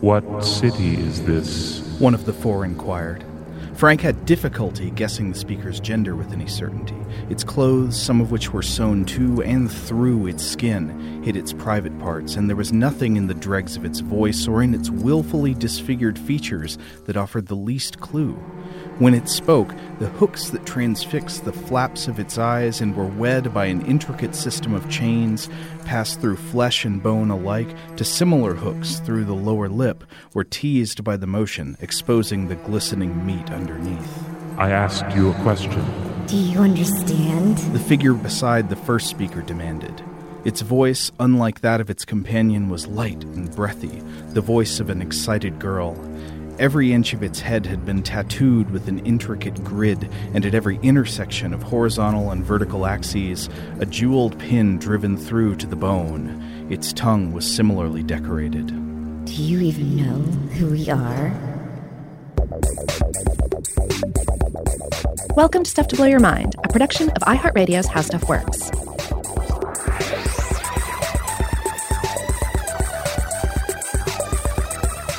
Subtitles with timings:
[0.00, 1.80] What city is this?
[1.98, 3.22] One of the four inquired.
[3.74, 6.96] Frank had difficulty guessing the speaker's gender with any certainty.
[7.28, 11.98] Its clothes, some of which were sewn to and through its skin, hid its private
[11.98, 15.52] parts, and there was nothing in the dregs of its voice or in its willfully
[15.52, 18.32] disfigured features that offered the least clue.
[18.98, 23.52] When it spoke, the hooks that transfixed the flaps of its eyes and were wed
[23.54, 25.48] by an intricate system of chains
[25.84, 31.02] passed through flesh and bone alike to similar hooks through the lower lip were teased
[31.04, 34.24] by the motion, exposing the glistening meat underneath.
[34.58, 35.84] I asked you a question.
[36.26, 37.58] Do you understand?
[37.58, 40.02] The figure beside the first speaker demanded.
[40.44, 45.02] Its voice, unlike that of its companion, was light and breathy, the voice of an
[45.02, 45.94] excited girl.
[46.60, 50.78] Every inch of its head had been tattooed with an intricate grid, and at every
[50.82, 56.68] intersection of horizontal and vertical axes, a jeweled pin driven through to the bone.
[56.68, 58.66] Its tongue was similarly decorated.
[59.24, 60.20] Do you even know
[60.58, 61.32] who we are?
[65.34, 68.70] Welcome to Stuff to Blow Your Mind, a production of iHeartRadio's How Stuff Works.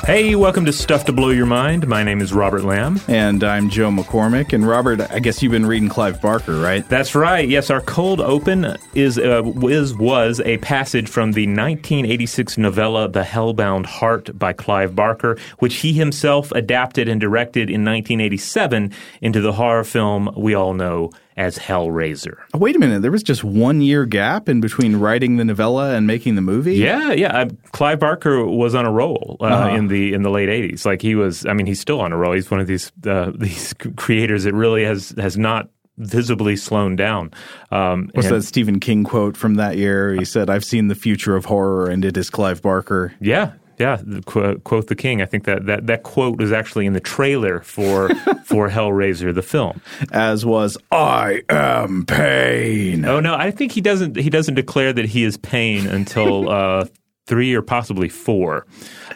[0.04, 1.86] Hey, welcome to Stuff to Blow Your Mind.
[1.86, 3.00] My name is Robert Lamb.
[3.06, 4.52] And I'm Joe McCormick.
[4.52, 6.86] And Robert, I guess you've been reading Clive Barker, right?
[6.88, 7.48] That's right.
[7.48, 13.22] Yes, our cold open is uh, is was a passage from the 1986 novella The
[13.22, 19.52] Hellbound Heart by Clive Barker, which he himself adapted and directed in 1987 into the
[19.52, 22.36] horror film we all know as Hellraiser.
[22.54, 25.94] Oh, wait a minute, there was just one year gap in between writing the novella
[25.94, 26.74] and making the movie.
[26.76, 27.36] Yeah, yeah.
[27.36, 29.76] Uh, Clive Barker was on a roll uh, Uh-huh.
[29.76, 30.84] in the in the late '80s.
[30.84, 31.46] Like he was.
[31.46, 32.32] I mean, he's still on a roll.
[32.34, 37.30] He's one of these uh, these creators that really has has not visibly slowed down.
[37.70, 40.14] Um, What's and- that Stephen King quote from that year?
[40.14, 44.20] He said, "I've seen the future of horror, and it is Clive Barker." Yeah, yeah.
[44.26, 45.20] Qu- quote the king.
[45.20, 48.08] I think that, that that quote was actually in the trailer for
[48.44, 49.80] for Hellraiser, the film.
[50.12, 54.16] As was, "I am pain." Oh no, I think he doesn't.
[54.16, 56.86] He doesn't declare that he is pain until uh,
[57.26, 58.66] three or possibly four.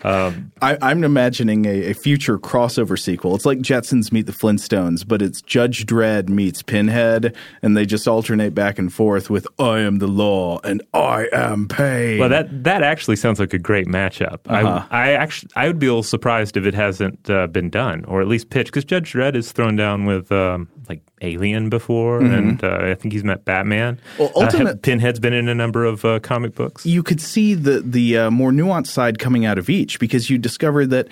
[0.05, 3.35] Um, I, I'm imagining a, a future crossover sequel.
[3.35, 8.07] It's like Jetsons meet the Flintstones, but it's Judge Dredd meets Pinhead, and they just
[8.07, 12.65] alternate back and forth with "I am the law" and "I am pain." well, that
[12.65, 14.41] that actually sounds like a great matchup.
[14.47, 14.87] Uh-huh.
[14.91, 18.05] I I actually I would be a little surprised if it hasn't uh, been done
[18.05, 22.21] or at least pitched because Judge Dredd is thrown down with um, like Alien before,
[22.21, 24.01] and uh, I think he's met Batman.
[24.19, 24.39] Mm-hmm.
[24.39, 26.85] Well, Uh, Pinhead's been in a number of uh, comic books.
[26.85, 30.37] you could see the the uh, more nuanced side coming out of each because you
[30.39, 31.09] discover that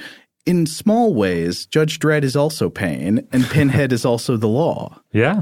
[0.46, 5.00] in small ways, Judge Dredd is also pain, and Pinhead is also the law.
[5.12, 5.40] Yeah.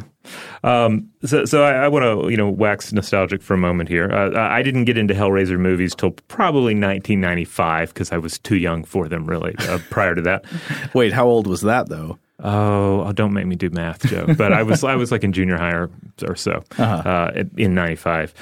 [0.63, 4.13] Um, so, so I, I want to, you know, wax nostalgic for a moment here.
[4.13, 8.85] Uh, I didn't get into Hellraiser movies till probably 1995 because I was too young
[8.85, 9.57] for them, really.
[9.59, 10.45] Uh, prior to that,
[10.95, 12.19] Wait, how old was that though?
[12.41, 14.35] Oh, oh, don't make me do math, Joe.
[14.37, 15.91] But I was, I was like in junior high or,
[16.27, 18.35] or so uh in '95.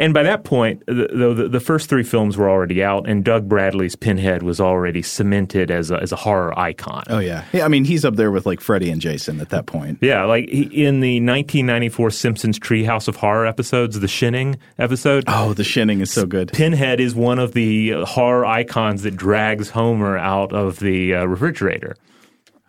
[0.00, 3.48] And by that point, the, the, the first three films were already out, and Doug
[3.48, 7.02] Bradley's Pinhead was already cemented as a, as a horror icon.
[7.08, 7.64] Oh yeah, yeah.
[7.64, 9.98] I mean, he's up there with like Freddy and Jason at that point.
[10.00, 15.24] Yeah, like he, in the 1994 Simpsons Treehouse of Horror episodes, the Shinning episode.
[15.26, 16.52] Oh, the Shinning is so good.
[16.52, 21.96] Pinhead is one of the horror icons that drags Homer out of the uh, refrigerator.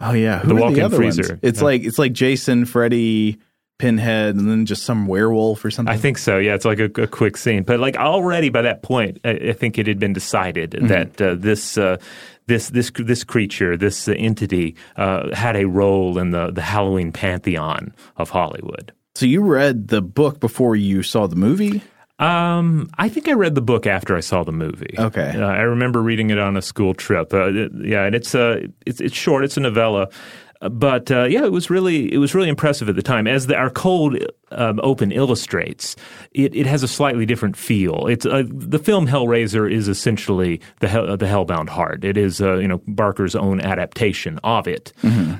[0.02, 1.24] Oh yeah, who The walk-in the freezer.
[1.30, 1.40] Ones?
[1.44, 1.66] It's Yeah.
[1.66, 3.38] like it's like Jason, Freddy,
[3.80, 5.94] Pinhead, and then just some werewolf or something.
[5.94, 6.38] I think so.
[6.38, 9.54] Yeah, it's like a, a quick scene, but like already by that point, I, I
[9.54, 10.88] think it had been decided Mm-hmm.
[10.88, 11.78] that uh, this.
[11.78, 11.98] Uh,
[12.48, 17.12] this this this creature, this uh, entity, uh, had a role in the, the Halloween
[17.12, 18.92] pantheon of Hollywood.
[19.14, 19.28] so.
[19.28, 21.84] You read the book before you saw the movie.
[22.20, 24.94] Um, I think I read the book after I saw the movie.
[24.98, 25.32] Okay.
[25.38, 27.34] uh, I remember reading it on a school trip.
[27.34, 29.44] Uh, it- yeah, and it's uh, it's it's short.
[29.46, 30.10] It's a novella.
[30.62, 33.26] Uh, But uh, yeah, it was really it was really impressive at the time.
[33.28, 34.18] As the, our cold
[34.52, 35.96] um, open illustrates,
[36.32, 38.08] it, it has a slightly different feel.
[38.08, 42.04] It's uh, the film Hellraiser is essentially the hell, the Hellbound Heart.
[42.04, 44.94] It is uh, you know Barker's own adaptation of it.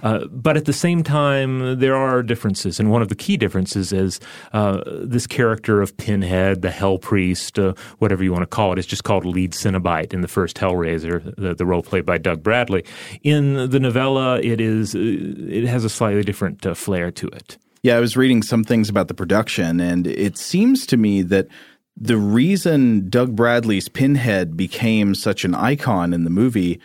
[0.04, 3.92] Uh, but at the same time, there are differences, and one of the key differences
[3.92, 4.20] is
[4.54, 8.80] uh, this character of Pinhead, the Hell Priest, uh, whatever you want to call it,
[8.80, 12.44] is just called Lead Cenobite in the first Hellraiser, the, the role played by Doug
[12.44, 12.84] Bradley.
[13.24, 17.58] In the novella, it is uh, it has a slightly different uh, flair to it.
[17.82, 21.48] Yeah, I was reading some things about the production, and it seems to me that
[21.96, 26.80] the reason Doug Bradley's Pinhead became such an icon in the movie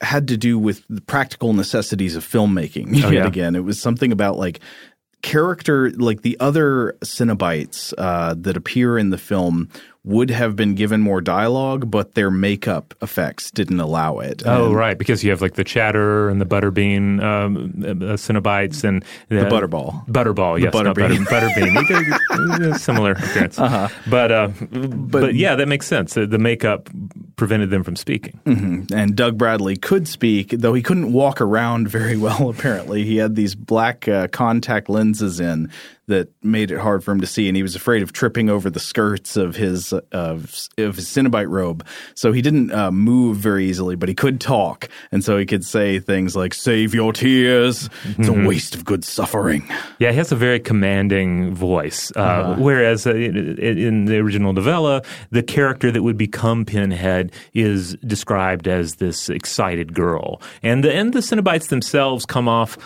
[0.00, 2.94] had to do with the practical necessities of filmmaking.
[2.96, 3.26] Yet yeah.
[3.26, 4.60] again, it was something about like
[5.22, 9.68] character, like the other Cenobites uh, that appear in the film
[10.08, 14.42] would have been given more dialogue, but their makeup effects didn't allow it.
[14.46, 18.84] Oh, And right, because you have like the chatter and the butterbean um, uh, Cenobites
[18.84, 20.06] and the, Butterball.
[20.08, 21.28] Butterball, yes, Butterbean.
[21.28, 22.58] butter, butterbean.
[22.58, 23.88] They- they- similar appearance, uh-huh.
[24.08, 26.14] but, uh, but yeah, that makes sense.
[26.14, 26.88] The the makeup
[27.36, 28.40] prevented them from speaking.
[28.46, 32.48] and Doug Bradley could speak, though he couldn't walk around very well.
[32.56, 35.70] Apparently, he had these black uh, contact lenses in
[36.08, 38.68] that made it hard for him to see, and he was afraid of tripping over
[38.68, 41.86] the skirts of his of, of his Cenobite robe.
[42.14, 45.64] So he didn't uh, move very easily, but he could talk, and so he could
[45.64, 47.88] say things like "Save your tears.
[48.18, 49.62] It's a waste of good suffering."
[49.98, 52.10] Yeah, he has a very commanding voice.
[52.16, 52.54] Uh, Uh-huh.
[52.58, 58.66] Whereas uh, in, in the original novella, the character that would become Pinhead is described
[58.68, 62.78] as this excited girl, and the and the Cenobites themselves come off.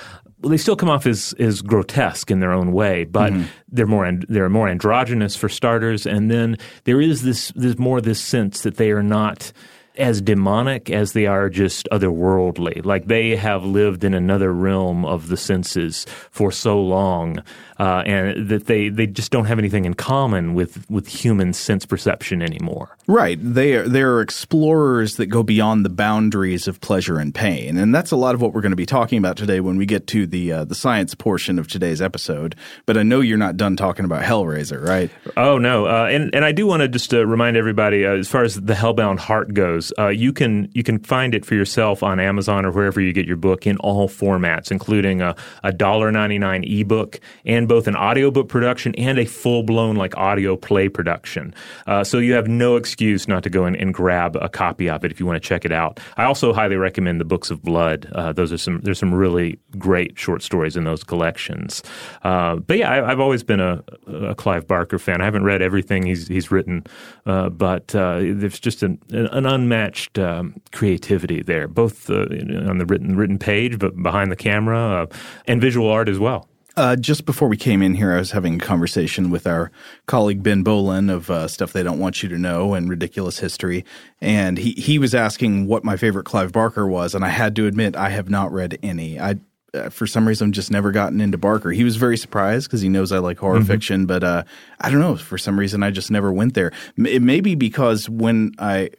[0.43, 3.45] Well, they still come off as, as grotesque in their own way, but mm-hmm.
[3.69, 8.01] they're more and- they're more androgynous for starters, and then there is this there's more
[8.01, 9.53] this sense that they are not
[9.97, 12.85] as demonic as they are just otherworldly.
[12.85, 17.43] Like they have lived in another realm of the senses for so long,
[17.83, 21.85] uh, and that they, they just don't have anything in common with, with human sense
[21.85, 22.97] perception anymore.
[23.09, 23.39] Right.
[23.41, 27.77] They are, they are explorers that go beyond the boundaries of pleasure and pain.
[27.77, 29.85] And that's a lot of what we're going to be talking about today when we
[29.85, 32.55] get to the uh, the science portion of today's episode.
[32.87, 35.11] But I know you're not done talking about Hellraiser, right?
[35.37, 38.29] Oh no, uh, and and I do want to just uh, remind everybody, uh, as
[38.29, 42.05] far as the Hellbound Heart goes, uh, you can you can find it for yourself
[42.05, 46.13] on Amazon or wherever you get your book in all formats, including a a dollar
[46.13, 50.91] ninety nine ebook and both an audiobook production and a full blown like audio play
[50.91, 51.55] production.
[51.87, 55.03] Uh, so you have no excuse not to go in and grab a copy of
[55.07, 55.99] it if you want to check it out.
[56.19, 58.13] I also highly recommend the Books of Blood.
[58.13, 61.83] Uh, those are some there's some really great short stories in those collections.
[62.23, 65.23] Uh, but yeah, I, I've always been a, a Clive Barker fan.
[65.23, 66.85] I haven't read everything he's he's written,
[67.25, 72.27] uh, but uh, there's just an, an unmatched um, creativity there, both uh,
[72.69, 75.09] on the written written page, but behind the camera,
[75.47, 76.47] and visual art as well.
[76.75, 79.71] Uh, just before we came in here, I was having a conversation with our
[80.07, 83.85] colleague Ben Bowlin of uh, Stuff They Don't Want You to Know and Ridiculous History.
[84.21, 87.15] And he, he was asking what my favorite Clive Barker was.
[87.15, 89.21] And I had to admit, I have not read any.
[89.21, 89.37] I,
[89.75, 91.73] uh, for some reason, just never gotten into Barker.
[91.73, 94.07] He was very surprised because he knows I like horror fiction.
[94.07, 94.45] But uh,
[94.81, 95.17] I don't know.
[95.17, 96.73] For some reason, I just never went there.
[96.97, 98.91] It may be because when I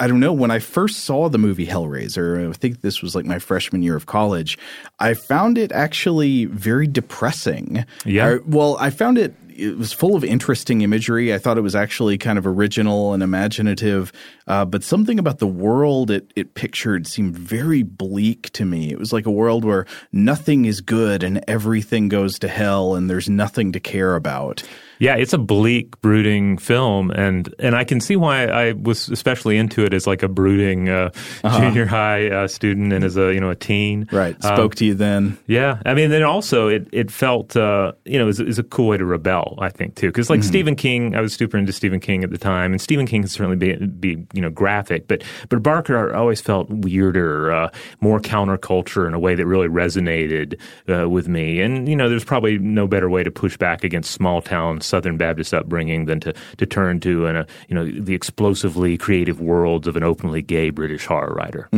[0.00, 0.32] I don't know.
[0.32, 3.96] When I first saw the movie Hellraiser, I think this was like my freshman year
[3.96, 4.58] of college,
[4.98, 7.84] I found it actually very depressing.
[8.06, 8.26] Yeah.
[8.28, 11.34] I- well, I found it, it was full of interesting imagery.
[11.34, 14.10] I thought it was actually kind of original and imaginative.
[14.46, 18.90] Uh, but something about the world it, it pictured seemed very bleak to me.
[18.90, 23.10] It was like a world where nothing is good and everything goes to hell and
[23.10, 24.62] there's nothing to care about.
[25.00, 29.56] Yeah, it's a bleak, brooding film, and and I can see why I was especially
[29.56, 31.10] into it as like a brooding uh,
[31.42, 34.06] junior high uh, student and as a you know a teen.
[34.12, 34.36] Right.
[34.44, 35.38] Um, Spoke to you then.
[35.46, 38.88] Yeah, I mean, then also it it felt uh, you know is is a cool
[38.88, 39.56] way to rebel.
[39.58, 42.38] I think too, because like Stephen King, I was super into Stephen King at the
[42.38, 46.42] time, and Stephen King can certainly be be you know graphic, but but Barker always
[46.42, 47.70] felt weirder, uh,
[48.00, 51.60] more counterculture in a way that really resonated uh, with me.
[51.60, 55.16] And you know, there's probably no better way to push back against small town Southern
[55.16, 59.86] Baptist upbringing than to to turn to an, a you know the explosively creative worlds
[59.86, 61.68] of an openly gay British horror writer.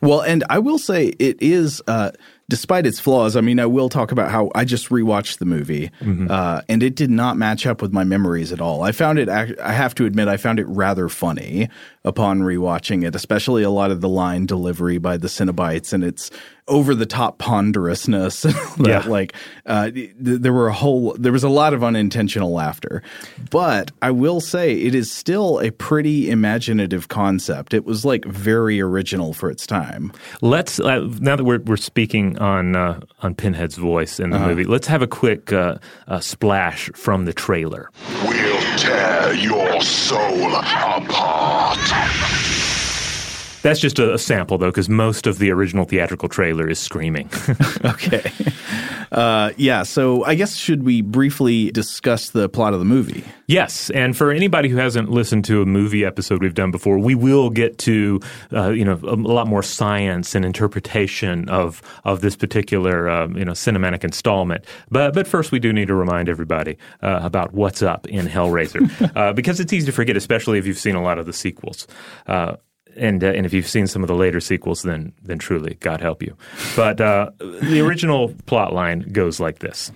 [0.00, 2.10] Well, and I will say it is, uh,
[2.48, 3.36] despite its flaws.
[3.36, 5.90] I mean, I will talk about how I just rewatched the movie,
[6.28, 8.82] uh, and it did not match up with my memories at all.
[8.82, 9.28] I found it.
[9.28, 11.68] I have to admit, I found it rather funny
[12.04, 16.30] upon rewatching it, especially a lot of the line delivery by the Cenobites and its
[16.68, 18.42] over the top ponderousness.
[18.42, 19.04] that, Yeah.
[19.08, 19.34] like
[19.66, 23.02] uh, th- there were a whole, there was a lot of unintentional laughter,
[23.50, 27.74] but I will say it is still a pretty imaginative concept.
[27.74, 30.12] It was like very original for its time.
[30.40, 34.48] Let's uh, now that we're we're speaking on uh, on Pinhead's voice in the Uh-huh.
[34.48, 34.64] movie.
[34.64, 35.76] Let's have a quick uh,
[36.08, 37.90] uh, splash from the trailer.
[38.26, 41.31] We'll tear your soul apart.
[43.62, 47.30] That's just a, a sample though, because most of the original theatrical trailer is screaming.
[47.84, 48.30] Okay.
[49.10, 49.82] Uh, yeah.
[49.82, 53.24] So I guess should we briefly discuss the plot of the movie?
[53.52, 57.14] yes, and for anybody who hasn't listened to a movie episode we've done before, we
[57.14, 58.20] will get to
[58.52, 63.44] uh, you know a, lot more science and interpretation of of this particular um, you
[63.44, 64.64] know cinematic installment.
[64.90, 69.12] But but first, we do need to remind everybody uh, about what's up in Hellraiser
[69.16, 71.86] uh, because it's easy to forget, especially if you've seen a lot of the sequels.
[72.96, 76.00] And uh, and if you've seen some of the later sequels, then then truly, God
[76.00, 76.36] help you.
[76.76, 79.90] But uh, the original plot line goes like this: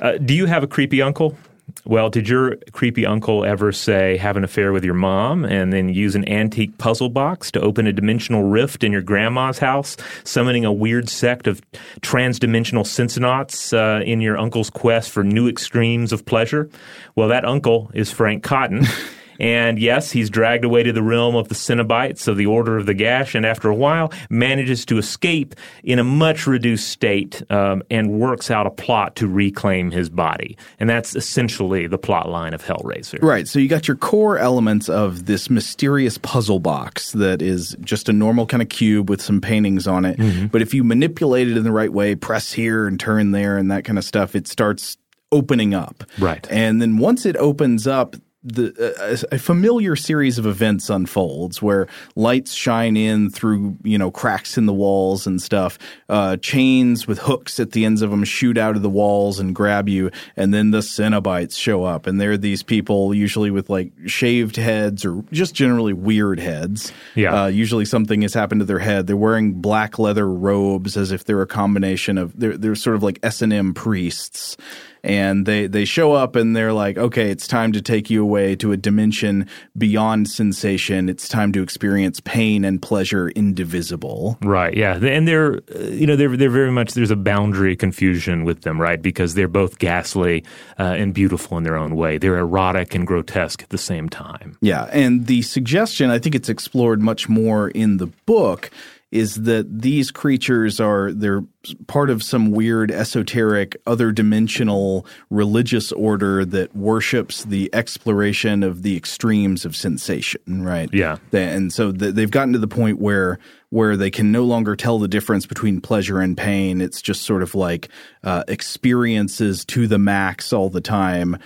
[0.00, 1.36] uh, Do you have a creepy uncle?
[1.84, 5.88] well, did your creepy uncle ever say have an affair with your mom and then
[5.88, 10.64] use an antique puzzle box to open a dimensional rift in your grandma's house, summoning
[10.64, 11.60] a weird sect of
[12.00, 16.70] transdimensional Cincinnats uh, in your uncle's quest for new extremes of pleasure?
[17.16, 18.86] Well, that uncle is Frank Cotton.
[19.42, 22.86] And yes, he's dragged away to the realm of the Cenobites of the Order of
[22.86, 27.82] the Gash, and after a while manages to escape in a much reduced state um,
[27.90, 30.56] and works out a plot to reclaim his body.
[30.78, 33.20] And that's essentially the plot line of Hellraiser.
[33.20, 33.48] Right.
[33.48, 38.12] So you got your core elements of this mysterious puzzle box that is just a
[38.12, 40.18] normal kind of cube with some paintings on it.
[40.52, 43.70] But if you manipulate it in the right way, press here and turn there and
[43.72, 44.98] that kind of stuff, it starts
[45.32, 46.04] opening up.
[46.18, 46.46] Right.
[46.48, 51.86] And then once it opens up, the a, a familiar series of events unfolds where
[52.16, 55.78] lights shine in through you know cracks in the walls and stuff.
[56.08, 59.54] Uh, chains with hooks at the ends of them shoot out of the walls and
[59.54, 63.92] grab you, and then the Cenobites show up, and they're these people usually with like
[64.06, 66.92] shaved heads or just generally weird heads.
[67.14, 67.44] Yeah.
[67.44, 69.06] Uh, usually something has happened to their head.
[69.06, 73.02] They're wearing black leather robes as if they're a combination of they're they're sort of
[73.02, 74.56] like S and M priests
[75.04, 78.54] and they they show up and they're like, okay, it's time to take you away
[78.56, 81.08] to a dimension beyond sensation.
[81.08, 84.38] It's time to experience pain and pleasure indivisible.
[84.42, 84.76] Right.
[84.76, 84.96] Yeah.
[84.96, 88.80] And they're, uh, you know, they're they're very much there's a boundary confusion with them,
[88.80, 89.00] right?
[89.00, 90.44] Because they're both ghastly
[90.78, 92.18] uh, and beautiful in their own way.
[92.18, 94.56] They're erotic and grotesque at the same time.
[94.60, 98.70] Yeah, and the suggestion, I think it's explored much more in the book,
[99.12, 101.44] is that these creatures are they're
[101.86, 108.96] part of some weird esoteric other dimensional religious order that worships the exploration of the
[108.96, 111.18] extremes of sensation right Yeah.
[111.32, 113.38] And so they've gotten to the point where
[113.72, 117.42] where they can no longer tell the difference between pleasure and pain it's just sort
[117.42, 117.88] of like
[118.24, 121.36] uh, experiences to the max all the time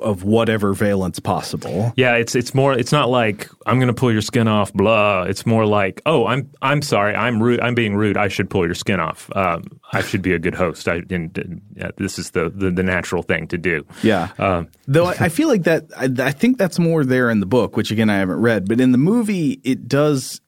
[0.00, 2.72] of whatever valence possible Yeah, it's it's more.
[2.72, 4.72] It's not like I'm going to pull your skin off.
[4.72, 5.24] Blah.
[5.24, 7.14] It's more like, oh, I'm I'm sorry.
[7.14, 7.60] I'm rude.
[7.60, 8.16] I'm being rude.
[8.16, 9.30] I should pull your skin off.
[9.34, 10.88] Um, I should be a good host.
[10.88, 13.84] I and, and, yeah, this is the, the the natural thing to do.
[14.02, 14.30] Yeah.
[14.38, 17.46] Um, Though I, I feel like that, I, I think that's more there in the
[17.46, 20.40] book, which again I haven't read, but in the movie it does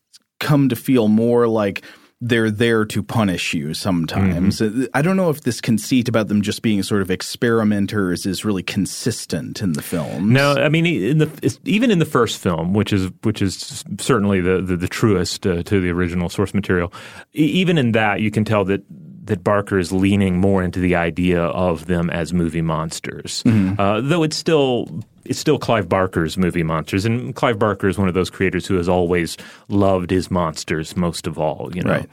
[0.43, 1.83] come to feel more like
[2.25, 4.61] they're there to punish you sometimes.
[4.61, 4.85] Mm-hmm.
[4.95, 8.63] I don't know if this conceit about them just being sort of experimenters is really
[8.63, 10.33] consistent in the film.
[10.33, 14.41] No, I mean in the even in the first film, which is which is certainly
[14.41, 16.93] the the, the truest uh, to the original source material.
[17.33, 18.85] Even in that, you can tell that
[19.33, 24.23] that Barker is leaning more into the idea of them as movie monsters, uh, though
[24.23, 24.89] it's still.
[25.25, 28.75] It's still Clive Barker's movie monsters, and Clive Barker is one of those creators who
[28.77, 29.37] has always
[29.69, 31.71] loved his monsters most of all.
[31.73, 32.09] You know, Right.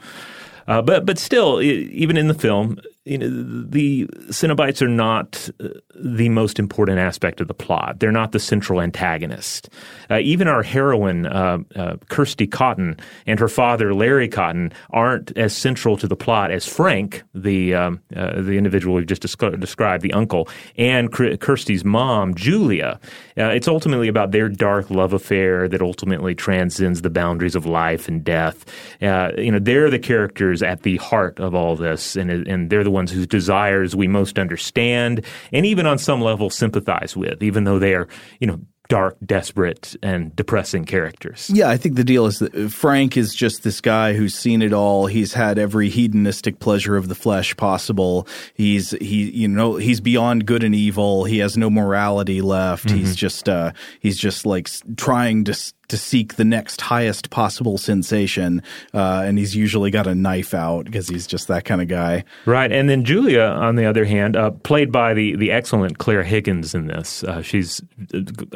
[0.68, 2.78] uh, but but still, i- even in the film,
[3.10, 7.98] you know, the Cenobites are not uh, the most important aspect of the plot.
[7.98, 9.68] They're not the central antagonist.
[10.08, 15.52] Uh, even our heroine, uh, uh, Kirsty Cotton, and her father, Larry Cotton, aren't as
[15.52, 20.04] central to the plot as Frank, the um, uh, the individual we've just descri- described,
[20.04, 23.00] the uncle, and Kir- Kirsty's mom, Julia.
[23.36, 28.06] Uh, it's ultimately about their dark love affair that ultimately transcends the boundaries of life
[28.06, 28.64] and death.
[29.00, 32.90] You know, they're the characters at the heart of all this, and and they're the
[32.90, 37.78] ones whose desires we most understand, and even on some level sympathize with, even though
[37.78, 38.08] they are,
[38.40, 38.60] you know.
[38.88, 41.48] Dark, desperate, and depressing characters.
[41.54, 44.72] Yeah, I think the deal is that Frank is just this guy who's seen it
[44.72, 45.06] all.
[45.06, 48.26] He's had every hedonistic pleasure of the flesh possible.
[48.54, 51.22] He's he you know he's beyond good and evil.
[51.22, 52.90] He has no morality left.
[52.90, 55.56] He's just uh he's just like trying to
[55.90, 58.62] to seek the next highest possible sensation.
[58.94, 62.24] Uh, and he's usually got a knife out because he's just that kind of guy.
[62.46, 66.22] Right, and then Julia, on the other hand, uh, played by the the excellent Claire
[66.22, 67.22] Higgins in this.
[67.24, 67.80] Uh, she's,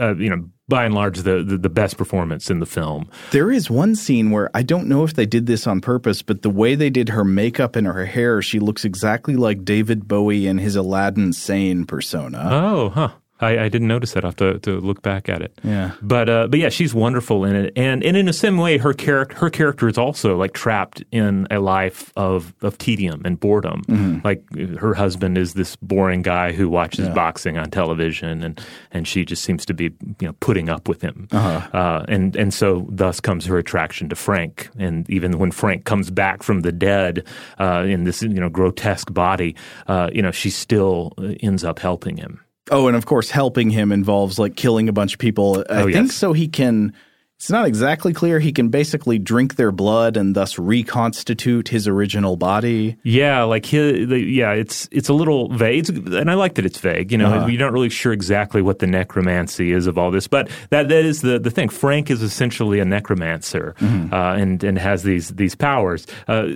[0.00, 3.08] uh, you know, by and large, the, the the best performance in the film.
[3.30, 6.42] There is one scene where I don't know if they did this on purpose, but
[6.42, 10.46] the way they did her makeup and her hair, she looks exactly like David Bowie
[10.46, 12.48] in his Aladdin Sane persona.
[12.50, 13.10] Oh, huh.
[13.44, 14.24] I, I didn't notice that.
[14.24, 15.58] I have to, to look back at it.
[15.62, 15.92] Yeah.
[16.02, 18.92] But uh, but yeah, she's wonderful in it, and and in the same way, her
[18.92, 23.82] character her character is also like trapped in a life of of tedium and boredom.
[24.24, 24.42] Like
[24.78, 28.60] her husband is this boring guy who watches boxing on television, and
[28.90, 29.84] and she just seems to be
[30.20, 31.28] you know putting up with him.
[31.72, 34.70] Uh, and and so thus comes her attraction to Frank.
[34.78, 37.24] And even when Frank comes back from the dead
[37.58, 39.54] uh, in this you know grotesque body,
[39.86, 42.40] uh, you know she still uh, ends up helping him.
[42.70, 45.64] Oh, and of course, helping him involves like killing a bunch of people.
[45.68, 46.14] I Oh, think yes.
[46.14, 46.92] so he can
[47.36, 52.36] It's not exactly clear he can basically drink their blood and thus reconstitute his original
[52.36, 52.96] body.
[53.02, 56.64] Yeah, like he, the, yeah, it's it's a little vague, it's, and I like that
[56.64, 57.12] it's vague.
[57.12, 57.46] You know, Uh-huh.
[57.48, 61.04] you're not really sure exactly what the necromancy is of all this, but that that
[61.04, 61.68] is the the thing.
[61.68, 64.14] Frank is essentially a necromancer, Mm-hmm.
[64.14, 66.06] uh, and and has these these powers.
[66.28, 66.46] Uh,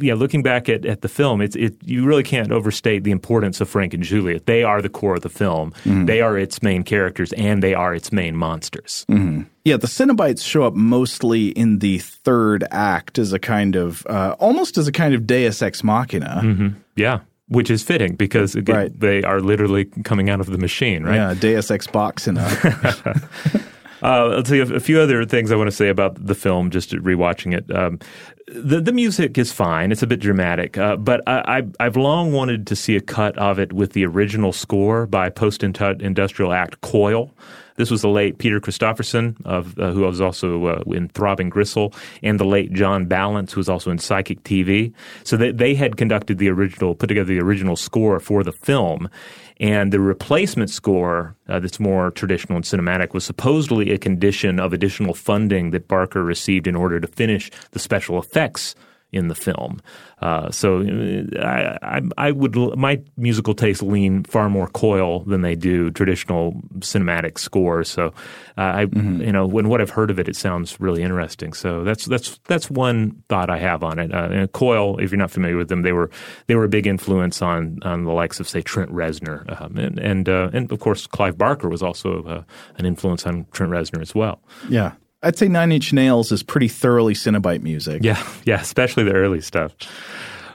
[0.00, 3.60] yeah, looking back at, at the film, it's it you really can't overstate the importance
[3.60, 4.46] of Frank and Juliet.
[4.46, 5.72] They are the core of the film.
[5.84, 6.06] Mm-hmm.
[6.06, 9.04] They are its main characters, and they are its main monsters.
[9.08, 14.36] Yeah, the Cenobites show up mostly in the third act as a kind of, uh,
[14.38, 16.74] almost as a kind of deus ex machina.
[16.94, 19.00] Yeah, which is fitting because again, Right.
[19.00, 21.16] they are literally coming out of the machine, right?
[21.16, 22.46] Yeah, deus ex boxina.
[24.02, 26.70] Uh, tell you a, a few other things I want to say about the film,
[26.70, 27.74] just rewatching it.
[27.74, 27.98] Um,
[28.46, 32.32] the the music is fine; it's a bit dramatic, uh, but I, I, I've long
[32.32, 37.34] wanted to see a cut of it with the original score by post-industrial act Coil.
[37.76, 41.92] This was the late Peter Christopherson, of uh, who was also uh, in Throbbing Gristle,
[42.22, 44.92] and the late John Balance, who was also in Psychic TV.
[45.24, 49.10] So they, they had conducted the original, put together the original score for the film,
[49.58, 54.72] and the replacement score, uh, that's more traditional and cinematic, was supposedly a condition of
[54.72, 58.74] additional funding that Barker received in order to finish the special effects
[59.16, 59.80] in the film.
[60.20, 65.42] Uh, so uh, I, I, I would my musical tastes lean far more coil than
[65.42, 67.88] they do traditional cinematic scores.
[67.88, 68.14] So
[68.56, 71.52] uh, I you know when what I've heard of it, it sounds really interesting.
[71.52, 74.14] So that's that's that's one thought I have on it.
[74.14, 76.10] Uh, and coil, if you're not familiar with them, they were
[76.46, 79.98] they were a big influence on on the likes of say Trent Reznor um, and
[79.98, 82.42] and uh, and of course Clive Barker was also uh,
[82.78, 84.40] an influence on Trent Reznor as well.
[84.68, 84.92] yeah.
[85.22, 88.02] I'd say Nine Inch Nails is pretty thoroughly Cenobite music.
[88.04, 89.72] Yeah, yeah, especially the early stuff.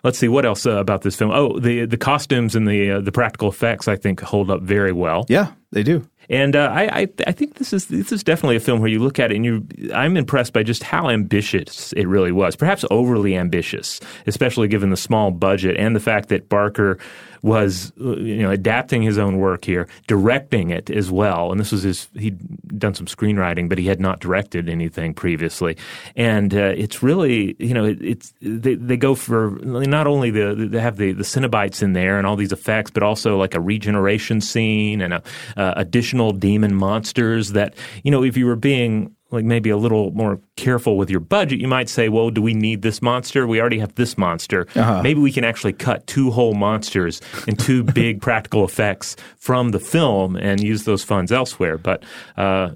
[0.03, 1.31] Let's see what else uh, about this film.
[1.31, 4.91] Oh, the the costumes and the uh, the practical effects I think hold up very
[4.91, 5.25] well.
[5.29, 6.07] Yeah, they do.
[6.29, 8.99] And uh, I, I I think this is this is definitely a film where you
[8.99, 12.55] look at it and you I'm impressed by just how ambitious it really was.
[12.55, 16.97] Perhaps overly ambitious, especially given the small budget and the fact that Barker
[17.43, 21.51] was you know adapting his own work here, directing it as well.
[21.51, 22.39] And this was his he'd
[22.79, 25.77] done some screenwriting, but he had not directed anything previously.
[26.15, 30.67] And uh, it's really you know it, it's they, they go for not only the
[30.69, 33.59] they have the the Cenobites in there and all these effects, but also like a
[33.59, 35.23] regeneration scene and a,
[35.57, 35.73] uh,
[36.11, 40.41] additional demon monsters that you know if you were being like maybe a little more
[40.57, 43.47] careful with your budget, you might say, well, do we need this monster?
[43.47, 44.67] We already have this monster.
[45.01, 49.79] Maybe we can actually cut two whole monsters and two big practical effects from the
[49.79, 51.77] film and use those funds elsewhere.
[51.77, 52.03] But
[52.35, 52.71] uh,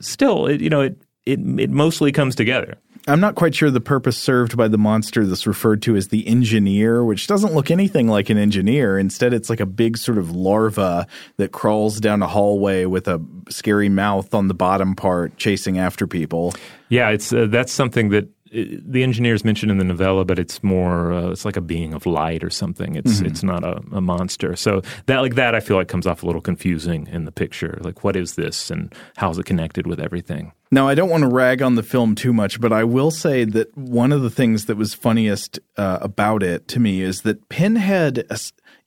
[0.00, 2.76] still, it, you know, it, it it mostly comes together.
[3.06, 6.26] I'm not quite sure the purpose served by the monster that's referred to as the
[6.28, 8.98] engineer, which doesn't look anything like an engineer.
[8.98, 13.20] Instead, it's like a big sort of larva that crawls down a hallway with a
[13.48, 16.54] scary mouth on the bottom part, chasing after people.
[16.88, 21.12] Yeah, it's uh, that's something that the engineers mentioned in the novella, but it's more
[21.12, 22.96] uh, it's like a being of light or something.
[22.96, 24.56] It's it's not a, a monster.
[24.56, 27.78] So that like that, I feel like comes off a little confusing in the picture.
[27.80, 30.52] Like, what is this, and how is it connected with everything?
[30.72, 33.44] Now, I don't want to rag on the film too much, but I will say
[33.44, 37.48] that one of the things that was funniest uh, about it to me is that
[37.48, 38.24] Pinhead,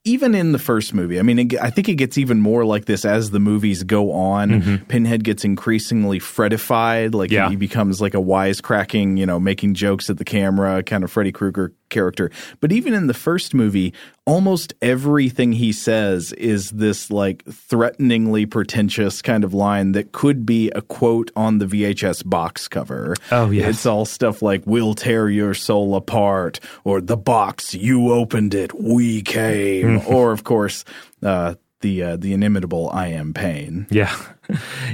[0.06, 2.86] even in the first movie, I mean, it, I think it gets even more like
[2.86, 4.50] this as the movies go on.
[4.50, 4.76] Mm-hmm.
[4.86, 7.50] Pinhead gets increasingly Freddified, like Yeah.
[7.50, 11.32] he becomes like a wisecracking, you know, making jokes at the camera, kind of Freddy
[11.32, 12.32] Krueger character.
[12.60, 13.93] But even in the first movie,
[14.26, 20.69] almost everything he says is this like threateningly pretentious kind of line that could be
[20.72, 23.15] a quote on the VHS box cover.
[23.32, 23.69] Oh, yes.
[23.69, 28.74] It's all stuff like we'll tear your soul apart or the box you opened it,
[28.80, 30.84] we came or of course
[31.22, 33.86] uh the uh, the inimitable I am pain.
[33.91, 34.15] Yeah.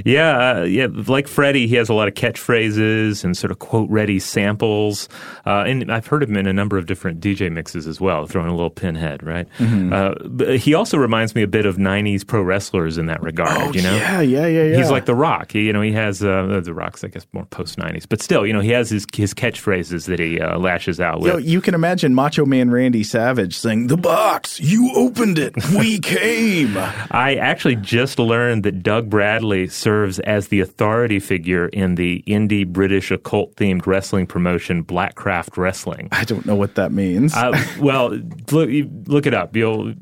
[0.04, 0.86] Yeah, uh, yeah.
[0.90, 5.08] Like Freddie, he has a lot of catchphrases and sort of quote-ready samples,
[5.46, 8.48] uh, and I've heard him in a number of different DJ mixes as well, throwing
[8.48, 9.46] a little pinhead, right?
[9.60, 13.74] Uh, but he also reminds me a bit of '90s pro wrestlers in that regard.
[13.74, 14.76] you know, Oh, yeah, yeah, yeah, yeah.
[14.76, 15.52] He's like The Rock.
[15.52, 18.46] He, you know, he has uh, The Rock's, I guess, more post '90s, but still,
[18.46, 21.32] you know, he has his his catchphrases that he uh, lashes out with.
[21.32, 25.98] Yo, you can imagine Macho Man Randy Savage saying, "The box, you opened it, we
[26.00, 26.76] came."
[27.10, 29.10] I actually just learned that Doug
[29.40, 35.56] Bradley serves as the authority figure in the indie British occult themed wrestling promotion Blackcraft
[35.56, 36.08] Wrestling.
[36.12, 37.34] I don't know what that means.
[37.34, 38.10] Uh, well,
[38.50, 38.68] look,
[39.06, 39.56] look it up.
[39.56, 39.94] You'll.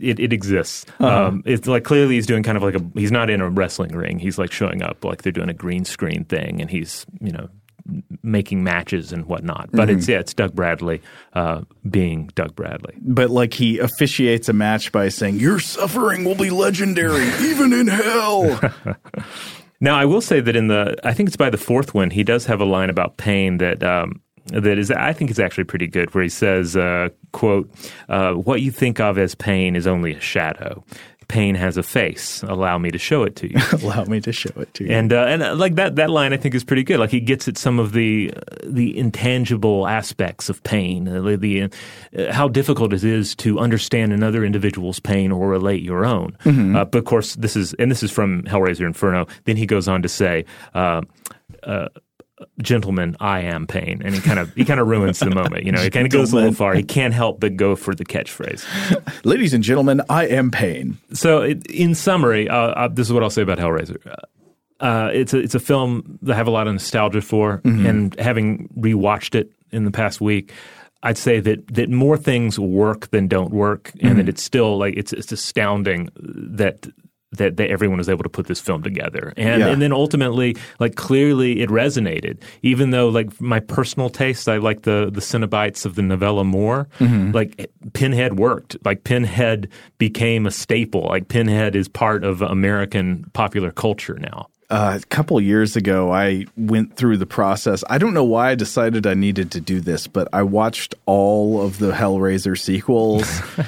[0.00, 0.86] It, it exists.
[0.98, 2.82] Um, it's like clearly he's doing kind of like a.
[2.94, 4.18] He's not in a wrestling ring.
[4.18, 7.48] He's like showing up like they're doing a green screen thing, and he's you know
[8.22, 9.70] making matches and whatnot.
[9.72, 11.00] But it's yeah, it's Doug Bradley
[11.34, 12.94] uh, being Doug Bradley.
[13.00, 17.86] but like he officiates a match by saying, "Your suffering will be legendary, even in
[17.86, 18.60] hell."
[19.80, 22.24] Now, I will say that in the, I think it's by the fourth one, he
[22.24, 25.86] does have a line about pain that um, that is, I think, is actually pretty
[25.86, 26.12] good.
[26.14, 27.70] Where he says, uh, "quote
[28.08, 30.84] uh, What you think of as pain is only a shadow.
[31.28, 32.42] Pain has a face.
[32.42, 34.90] Allow me to show it to you." Allow me to show it to you.
[34.90, 36.98] And uh, and uh, like that that line I think is pretty good.
[36.98, 41.62] Like he gets at some of the uh, the intangible aspects of pain, uh, the
[41.64, 46.36] uh, how difficult it is to understand another individual's pain or relate your own.
[46.76, 49.26] Uh, but of course, this is and this is from Hellraiser Inferno.
[49.44, 50.44] Then he goes on to say.
[52.38, 55.30] Uh, uh, Gentlemen, I am pain, and he kind of he kind of ruins the
[55.30, 55.64] moment.
[55.64, 56.74] You know, he kind of goes a little far.
[56.74, 58.64] He can't help but go for the catchphrase.
[59.24, 60.98] Ladies and gentlemen, I am pain.
[61.12, 63.96] So, it, in summary, uh, uh, this is what I'll say about Hellraiser.
[64.80, 68.18] Uh, it's a it's a film that I have a lot of nostalgia for, and
[68.20, 70.52] having rewatched it in the past week,
[71.02, 74.94] I'd say that that more things work than don't work, and that it's still like
[74.96, 76.86] it's it's astounding that.
[77.32, 79.68] That, that everyone was able to put this film together, and Yeah.
[79.68, 82.38] and then ultimately, like clearly, it resonated.
[82.62, 86.88] Even though, like my personal taste, I like the the Cenobites of the novella more.
[86.98, 87.32] Mm-hmm.
[87.32, 88.78] Like Pinhead worked.
[88.82, 91.02] Like Pinhead became a staple.
[91.02, 94.48] Like Pinhead is part of American popular culture now.
[94.70, 97.82] Uh, a couple years ago, I went through the process.
[97.88, 101.62] I don't know why I decided I needed to do this, but I watched all
[101.62, 103.24] of the Hellraiser sequels.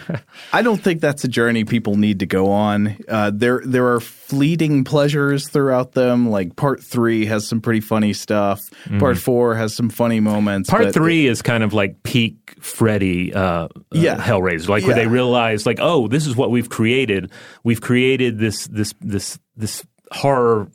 [0.53, 2.99] I don't think that's a journey people need to go on.
[3.09, 6.29] Uh, there, there are fleeting pleasures throughout them.
[6.29, 8.61] Like Part Three has some pretty funny stuff.
[8.99, 10.69] Part Four has some funny moments.
[10.69, 10.83] Mm-hmm.
[10.83, 14.17] Part three is kind of like peak Freddy uh, Yeah.
[14.17, 17.31] uh, Hellraiser, like where they realize, like, oh, this is what we've created.
[17.65, 20.69] We've created this this this this horror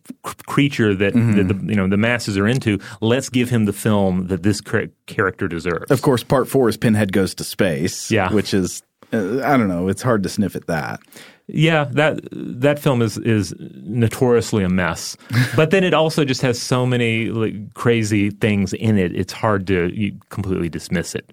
[0.47, 1.35] creature that, Mm-hmm.
[1.47, 2.79] that the you know the masses are into.
[3.01, 5.91] Let's give him the film that this char- character deserves.
[5.91, 8.09] Of course, Part Four is Pinhead goes to space.
[8.11, 8.31] Yeah.
[8.33, 8.81] which is
[9.13, 9.87] uh, I don't know.
[9.87, 10.99] It's hard to sniff at that.
[11.47, 15.15] Yeah, that that film is is notoriously a mess.
[15.55, 19.15] but then it also just has so many like, crazy things in it.
[19.15, 21.29] It's hard to you completely dismiss it.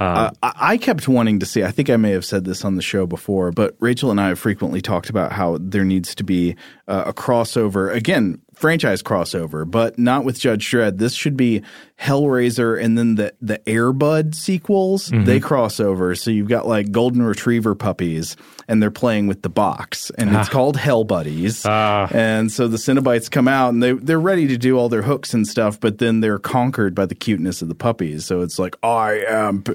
[0.00, 1.62] Uh, I I kept wanting to see.
[1.62, 4.28] I think I may have said this on the show before, but Rachel and I
[4.28, 6.56] have frequently talked about how there needs to be
[6.88, 10.98] uh, a crossover again, franchise crossover, but not with Judge Dredd.
[10.98, 11.62] This should be
[11.98, 15.08] Hellraiser, and then the the Airbud sequels.
[15.08, 15.24] Mm-hmm.
[15.24, 18.36] They cross over, so you've got like golden retriever puppies,
[18.68, 20.52] and they're playing with the box, and it's ah.
[20.52, 21.64] called Hell Buddies.
[21.64, 22.08] Ah.
[22.12, 25.32] and so the Cenobites come out, and they they're ready to do all their hooks
[25.32, 28.26] and stuff, but then they're conquered by the cuteness of the puppies.
[28.26, 29.62] So it's like I am.
[29.62, 29.74] p-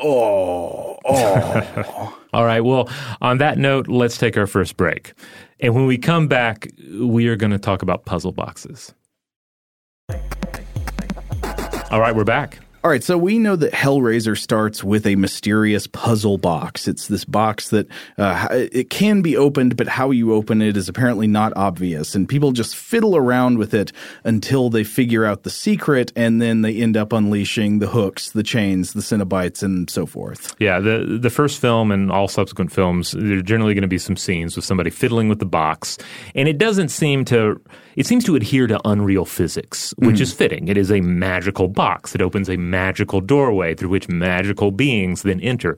[0.00, 2.18] Oh, oh.
[2.32, 2.60] All right.
[2.60, 2.88] Well,
[3.20, 5.12] on that note, let's take our first break.
[5.60, 6.68] And when we come back,
[7.00, 8.94] we are going to talk about puzzle boxes.
[11.90, 12.58] All right, we're back.
[12.84, 16.86] All right, so we know that Hellraiser starts with a mysterious puzzle box.
[16.86, 20.88] It's this box that uh, it can be opened, but how you open it is
[20.88, 23.90] apparently not obvious, and people just fiddle around with it
[24.22, 28.44] until they figure out the secret, and then they end up unleashing the hooks, the
[28.44, 30.54] chains, the Cenobites, and so forth.
[30.60, 33.98] Yeah, the the first film and all subsequent films, there are generally going to be
[33.98, 35.98] some scenes with somebody fiddling with the box,
[36.36, 37.60] and it doesn't seem to.
[37.98, 40.68] It seems to adhere to unreal physics, which is fitting.
[40.68, 42.14] It is a magical box.
[42.14, 45.76] It opens a magical doorway through which magical beings then enter.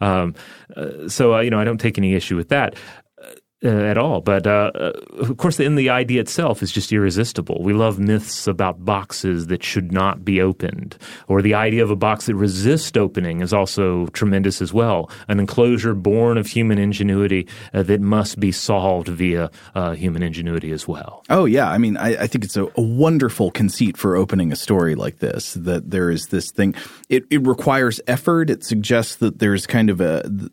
[0.00, 0.34] Um,
[0.74, 2.74] uh, so, uh, you know, I don't take any issue with that.
[3.64, 4.20] Uh, at all.
[4.20, 4.70] But uh,
[5.18, 7.62] of course, then the idea itself is just irresistible.
[7.62, 11.96] We love myths about boxes that should not be opened, or the idea of a
[11.96, 15.10] box that resists opening is also tremendous as well.
[15.26, 20.70] An enclosure born of human ingenuity uh, that must be solved via uh, human ingenuity
[20.70, 21.24] as well.
[21.28, 24.56] Oh yeah, I mean, I, I think it's a, a wonderful conceit for opening a
[24.56, 25.54] story like this.
[25.54, 26.74] That there is this thing.
[27.08, 28.50] It it requires effort.
[28.50, 30.50] It suggests that there's kind of a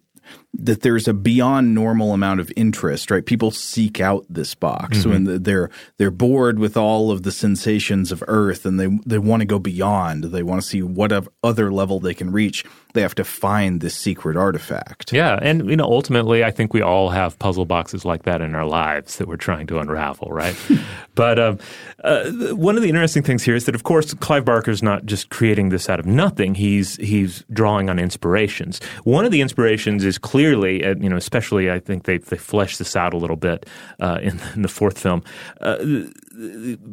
[0.60, 3.26] that there's a beyond normal amount of interest, right?
[3.26, 8.24] People seek out this box when they're they're bored with all of the sensations of
[8.28, 10.26] Earth, and they they want to go beyond.
[10.26, 12.66] They want to see what of- other level they can reach.
[12.94, 15.12] They have to find this secret artifact.
[15.12, 18.56] Yeah, and you know, ultimately, I think we all have puzzle boxes like that in
[18.56, 20.56] our lives that we're trying to unravel, right?
[21.16, 21.60] but um,
[22.04, 25.30] uh, one of the interesting things here is that, of course, Clive Barker's not just
[25.30, 26.56] creating this out of nothing.
[26.56, 28.80] He's he's drawing on inspirations.
[29.04, 32.78] One of the inspirations is clearly, uh, you know, especially I think they they flesh
[32.78, 33.68] this out a little bit
[34.00, 35.24] uh, in, in the fourth film.
[35.60, 35.78] Uh,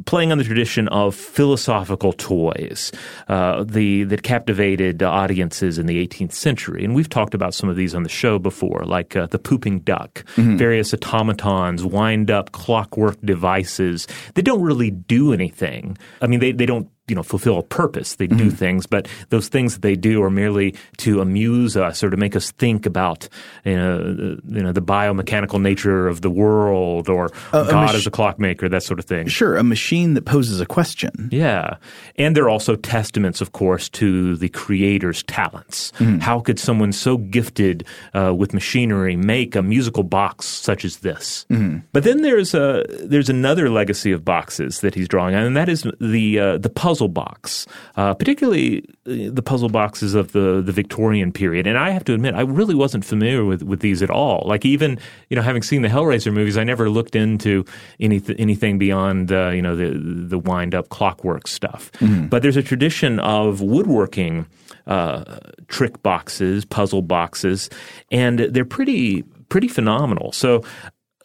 [0.06, 2.92] playing on the tradition of philosophical toys
[3.28, 7.76] uh, the that captivated audiences in the 18th century, and we've talked about some of
[7.76, 14.06] these on the show before, like uh, the pooping duck, various automatons, wind-up clockwork devices
[14.34, 15.98] that don't really do anything.
[16.22, 18.16] I mean, they they don't you know fulfill a purpose.
[18.16, 22.08] They do things, but those things that they do are merely to amuse us or
[22.08, 23.28] to make us think about
[23.66, 27.94] you know, the- you know the biomechanical nature of the world or a God mach-
[27.94, 29.26] as a clockmaker, that sort of thing.
[29.28, 31.28] Sure, a machine that poses a question.
[31.30, 31.76] Yeah.
[32.16, 35.92] And they're also testaments, of course, to the creator's talents.
[36.20, 41.44] How could someone so gifted uh, with machinery make a musical box such as this?
[41.92, 45.68] But then there's a, there's another legacy of boxes that he's drawing on, and that
[45.68, 50.72] is the uh, the puzzle box, uh, particularly uh, the puzzle boxes of the, the
[50.72, 51.66] Victorian period.
[51.66, 54.44] And I have to admit, I really wasn't familiar with, with these at all.
[54.46, 57.64] Like even you know, having seen the Hellraiser movies, I never looked into
[58.00, 61.90] any, anything beyond uh, you know the the wind up clockwork stuff.
[62.28, 64.46] But there's a tradition of woodworking
[64.86, 65.38] uh,
[65.68, 67.70] trick boxes, puzzle boxes,
[68.10, 70.32] and they're pretty pretty phenomenal.
[70.32, 70.64] So.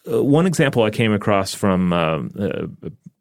[0.09, 2.67] Uh, one example I came across from uh, uh,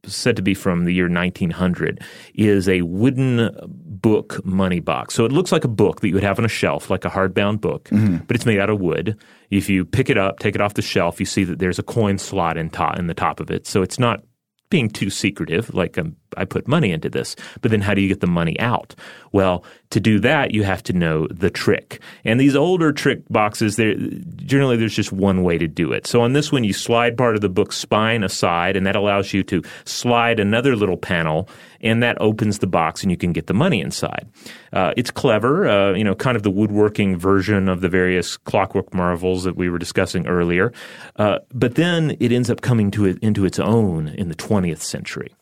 [0.07, 2.03] said to be from the year 1900
[2.35, 5.15] is a wooden book money box.
[5.15, 7.11] So it looks like a book that you would have on a shelf, like a
[7.11, 7.89] hardbound book,
[8.27, 9.19] but it's made out of wood.
[9.51, 11.83] If you pick it up, take it off the shelf, you see that there's a
[11.83, 13.67] coin slot in, top, in the top of it.
[13.67, 14.23] So it's not
[14.71, 17.37] being too secretive, like um, I put money into this.
[17.61, 18.95] But then how do you get the money out?
[19.33, 22.01] Well, to do that, you have to know the trick.
[22.25, 26.07] And these older trick boxes, generally there's just one way to do it.
[26.07, 29.33] So on this one, you slide part of the book spine aside, and that allows
[29.33, 31.49] you to slide another little panel,
[31.81, 34.27] and that opens the box, and you can get the money inside.
[34.73, 38.93] Uh, it's clever, uh, you know, kind of the woodworking version of the various clockwork
[38.93, 40.73] marvels that we were discussing earlier.
[41.17, 44.81] Uh, but then it ends up coming to it into its own in the 20th
[44.81, 45.35] century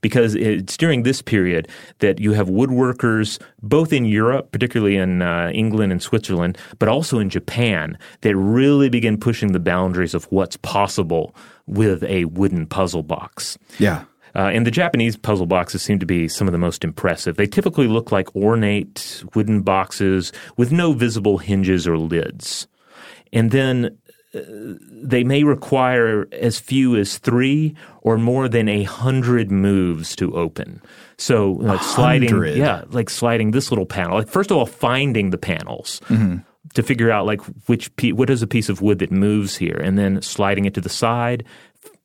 [0.00, 5.50] because it's during this period that you have woodworkers both in Europe, particularly in uh,
[5.54, 10.56] England and Switzerland, but also in Japan that really begin pushing the boundaries of what's
[10.56, 11.34] possible
[11.66, 13.58] with a wooden puzzle box.
[13.78, 14.04] Yeah.
[14.34, 17.36] Uh, and the Japanese puzzle boxes seem to be some of the most impressive.
[17.36, 22.66] They typically look like ornate wooden boxes with no visible hinges or lids.
[23.32, 23.98] And then
[24.34, 30.80] they may require as few as three or more than a hundred moves to open.
[31.18, 34.16] So, like sliding, yeah, like sliding this little panel.
[34.18, 36.00] Like first of all, finding the panels
[36.74, 39.76] to figure out like which pe- what is a piece of wood that moves here,
[39.76, 41.44] and then sliding it to the side,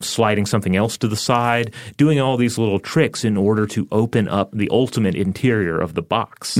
[0.01, 4.27] sliding something else to the side, doing all these little tricks in order to open
[4.27, 6.57] up the ultimate interior of the box.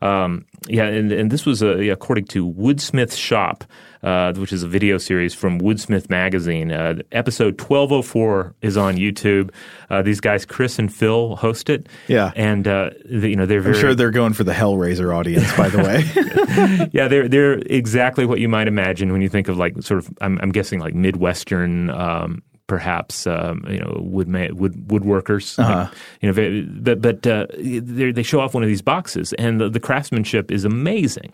[0.00, 3.64] Um, yeah, and, and this was uh, according to Woodsmith Shop,
[4.02, 6.70] uh, which is a video series from Woodsmith Magazine.
[6.72, 9.50] Uh, episode 1204 is on YouTube.
[9.90, 11.88] Uh, these guys, Chris and Phil, host it.
[12.06, 12.32] Yeah.
[12.36, 13.78] And, uh, the, you know, they're I'm very.
[13.78, 16.88] sure they're going for the Hellraiser audience, by the way.
[16.92, 20.10] yeah, they're they're exactly what you might imagine when you think of like sort of
[20.20, 25.56] I'm, I'm guessing like midwestern, um, perhaps um, you know wood ma- wood woodworkers.
[25.58, 29.60] Like, you know, but but uh, they they show off one of these boxes, and
[29.60, 31.32] the, the craftsmanship is amazing.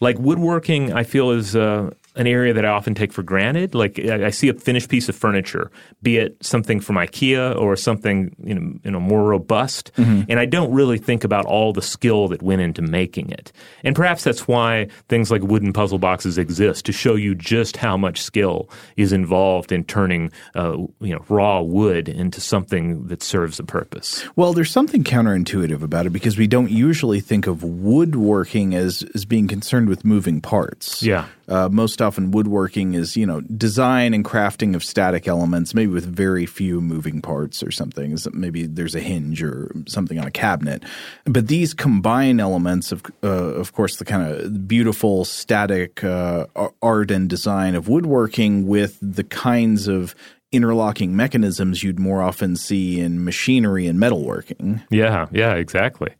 [0.00, 3.74] Like woodworking, I feel is uh, an area that I often take for granted.
[3.74, 5.70] Like I, I see a finished piece of furniture,
[6.02, 10.44] be it something from IKEA or something you know, you know more robust, and I
[10.44, 13.52] don't really think about all the skill that went into making it.
[13.84, 17.96] And perhaps that's why things like wooden puzzle boxes exist to show you just how
[17.96, 23.58] much skill is involved in turning uh, you know raw wood into something that serves
[23.58, 24.24] a purpose.
[24.36, 29.24] well, there's something counterintuitive about it because we don't usually think of woodworking as, as
[29.24, 31.02] being concerned with moving parts.
[31.02, 31.26] Yeah.
[31.48, 36.04] Uh, most often, woodworking is you know design and crafting of static elements, maybe with
[36.04, 38.16] very few moving parts or something.
[38.32, 40.84] Maybe there's a hinge or something on a cabinet,
[41.24, 46.46] but these combine elements of, uh, of course, the kind of beautiful static uh,
[46.82, 50.14] art and design of woodworking with the kinds of
[50.52, 54.82] interlocking mechanisms you'd more often see in machinery and metalworking.
[54.90, 56.10] Yeah, yeah, exactly.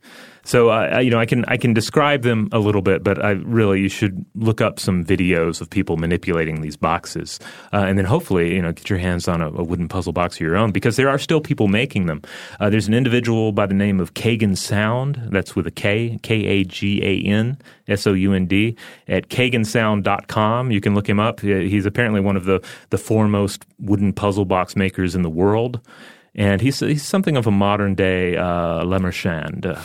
[0.43, 3.23] So uh, I- you know, I can I can describe them a little bit, but
[3.23, 7.39] I really you should look up some videos of people manipulating these boxes,
[7.73, 10.35] uh, and then hopefully you know get your hands on a, a wooden puzzle box
[10.37, 12.21] of your own because there are still people making them.
[12.59, 15.19] Uh, there's an individual by the name of Kagan Sound.
[15.31, 18.75] That's with a K, K A G A N S O U N D
[19.07, 20.71] at kagansound.com.
[20.71, 21.39] You can look him up.
[21.41, 25.79] He's apparently one of the the foremost wooden puzzle box makers in the world.
[26.35, 29.81] And he's, he's something of a modern day uh, Le Marchand, uh,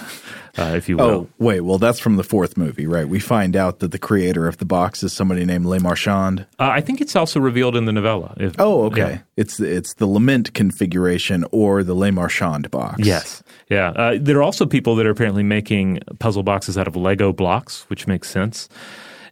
[0.56, 1.04] uh, if you will.
[1.04, 1.62] Oh, wait.
[1.62, 3.08] Well, that's from the fourth movie, right?
[3.08, 6.46] We find out that the creator of the box is somebody named Le Marchand.
[6.58, 8.36] Uh, I think it's also revealed in the novella.
[8.38, 8.98] If, Oh, okay.
[9.14, 9.18] Yeah.
[9.36, 13.00] It's it's the lament configuration or the Le Marchand box.
[13.04, 13.42] Yes.
[13.68, 13.88] Yeah.
[13.90, 17.84] Uh, there are also people that are apparently making puzzle boxes out of Lego blocks,
[17.88, 18.68] which makes sense.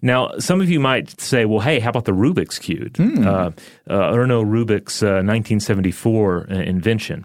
[0.03, 2.97] Now, some of you might say, well, hey, how about the Rubik's Cube?
[2.99, 3.53] Uh,
[3.89, 7.25] uh, Erno Rubik's uh, 1974 uh, invention.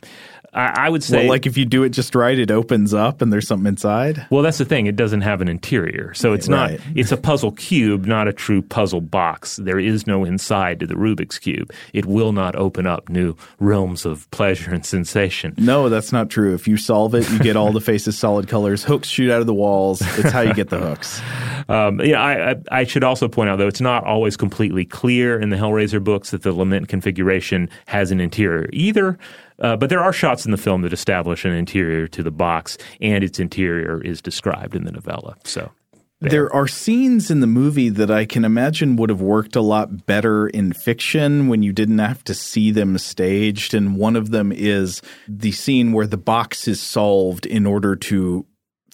[0.57, 3.21] I, I would say Well, like if you do it just right, it opens up
[3.21, 4.25] and there's something inside.
[4.31, 4.87] Well, that's the thing.
[4.87, 6.13] It doesn't have an interior.
[6.15, 9.57] So it's not it's a puzzle cube, not a true puzzle box.
[9.57, 11.71] There is no inside to the Rubik's Cube.
[11.93, 15.53] It will not open up new realms of pleasure and sensation.
[15.57, 16.55] No, that's not true.
[16.55, 18.83] If you solve it, you get all the faces solid colors.
[18.83, 20.01] Hooks shoot out of the walls.
[20.17, 21.21] It's how you get the hooks.
[21.69, 25.37] Um, yeah, I, I, I should also point out, though, it's not always completely clear
[25.37, 29.17] in the Hellraiser books that the lament configuration has an interior either.
[29.59, 32.77] Uh, but there are shots in the film that establish an interior to the box,
[33.01, 35.35] and its interior is described in the novella.
[35.43, 35.71] So
[36.19, 40.05] There are scenes in the movie that I can imagine would have worked a lot
[40.07, 43.75] better in fiction when you didn't have to see them staged.
[43.75, 48.45] And one of them is the scene where the box is solved in order to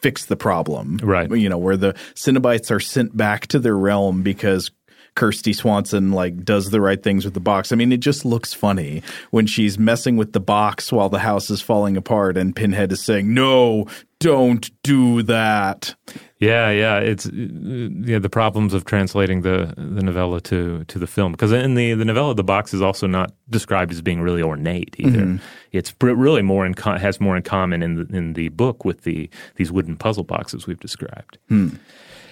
[0.01, 0.97] fix the problem.
[1.01, 1.31] Right.
[1.31, 4.69] You know, where the Cenobites are sent back to their realm because
[5.15, 7.71] Kirsty Swanson like does the right things with the box.
[7.71, 11.49] I mean, it just looks funny when she's messing with the box while the house
[11.49, 13.85] is falling apart and Pinhead is saying, "No,
[14.19, 15.95] don't do that."
[16.39, 21.31] Yeah, yeah, it's yeah the problems of translating the the novella to to the film
[21.31, 24.95] because in the the novella the box is also not described as being really ornate
[24.97, 25.21] either.
[25.21, 25.45] Mm-hmm.
[25.71, 28.83] It's pr- really more in co- has more in common in the, in the book
[28.83, 31.37] with the these wooden puzzle boxes we've described.
[31.49, 31.69] Hmm.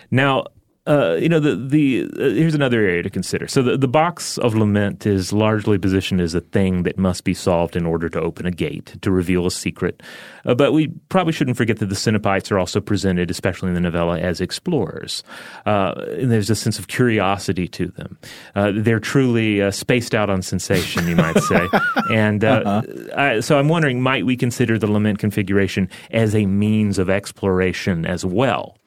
[0.10, 0.46] Now.
[0.88, 3.48] Uh, you know the the uh, here's another area to consider.
[3.48, 7.36] So the, the box of lament is largely positioned as a thing that must be
[7.36, 10.02] solved in order to open a gate to reveal a secret.
[10.44, 13.80] Uh, but we probably shouldn't forget that the Cenobites are also presented, especially in the
[13.80, 15.24] novella, as explorers.
[15.68, 18.18] Uh, and there's a sense of curiosity to them.
[18.56, 21.68] Uh, they're truly uh, spaced out on sensation, you might say.
[22.10, 22.82] and uh,
[23.16, 28.08] I, so I'm wondering, might we consider the lament configuration as a means of exploration
[28.08, 28.78] as well?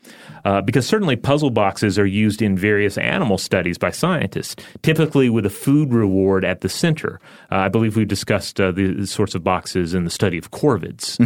[0.44, 5.46] Uh, because certainly puzzle boxes are used in various animal studies by scientists, typically with
[5.46, 7.20] a food reward at the center.
[7.50, 10.50] Uh, I believe we've discussed uh, the, the sorts of boxes in the study of
[10.50, 11.18] corvids.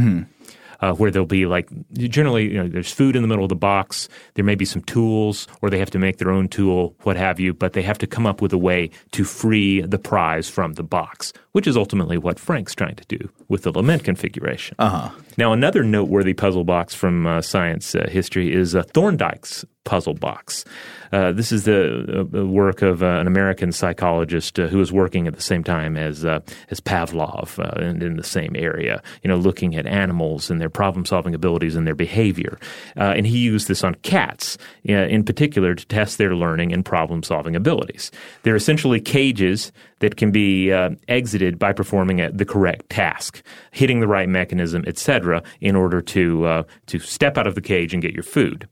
[0.81, 3.57] Uh, where there'll be like generally you know, there's food in the middle of the
[3.57, 7.17] box there may be some tools or they have to make their own tool what
[7.17, 10.49] have you but they have to come up with a way to free the prize
[10.49, 14.77] from the box which is ultimately what frank's trying to do with the lament configuration
[14.79, 15.11] uh-huh.
[15.39, 20.67] Now another noteworthy puzzle box from uh, science uh, history is uh, thorndike's puzzle box
[21.13, 25.27] uh, this is the uh, work of uh, an American psychologist uh, who was working
[25.27, 29.03] at the same time as uh, as Pavlov uh, and in the same area.
[29.23, 32.59] You know, looking at animals and their problem solving abilities and their behavior.
[32.97, 36.85] Uh, and he used this on cats uh, in particular to test their learning and
[36.85, 38.11] problem solving abilities.
[38.43, 44.01] They're essentially cages that can be uh, exited by performing a, the correct task, hitting
[44.01, 48.03] the right mechanism, etc., in order to uh, to step out of the cage and
[48.03, 48.69] get your food.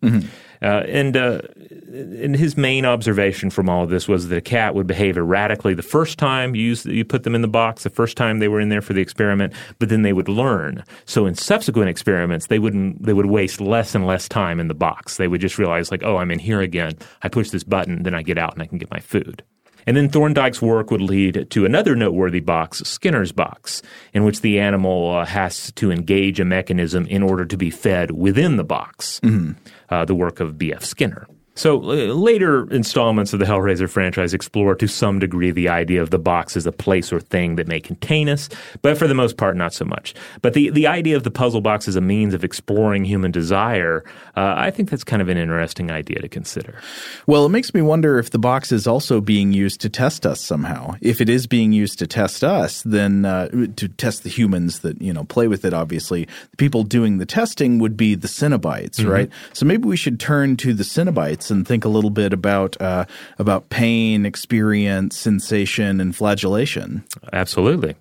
[0.62, 1.42] Uh, and uh,
[1.92, 5.74] and his main observation from all of this was that a cat would behave erratically
[5.74, 8.48] the first time you use, you put them in the box, the first time they
[8.48, 10.82] were in there for the experiment, but then they would learn.
[11.04, 14.74] So in subsequent experiments, they wouldn't they would waste less and less time in the
[14.74, 15.16] box.
[15.16, 16.92] They would just realize like, oh, I'm in here again.
[17.22, 19.42] I push this button, then I get out and I can get my food.
[19.86, 24.58] And then Thorndike's work would lead to another noteworthy box, Skinner's box, in which the
[24.58, 29.20] animal uh, has to engage a mechanism in order to be fed within the box.
[29.88, 30.84] Uh, the work of B.F.
[30.84, 31.26] Skinner.
[31.56, 36.10] So uh, later installments of the Hellraiser franchise explore to some degree the idea of
[36.10, 38.48] the box as a place or thing that may contain us,
[38.82, 40.14] but for the most part, not so much.
[40.42, 44.04] But the, the idea of the puzzle box as a means of exploring human desire,
[44.36, 46.78] uh, I think that's kind of an interesting idea to consider.
[47.26, 50.40] Well, it makes me wonder if the box is also being used to test us
[50.40, 50.96] somehow.
[51.00, 55.00] If it is being used to test us, then uh, to test the humans that
[55.00, 55.72] you know play with it.
[55.72, 59.30] Obviously, the people doing the testing would be the Cenobites, right?
[59.54, 63.04] So maybe we should turn to the Cenobites and think a little bit about uh,
[63.38, 67.04] about pain, experience, sensation, and flagellation.
[67.32, 67.94] Absolutely.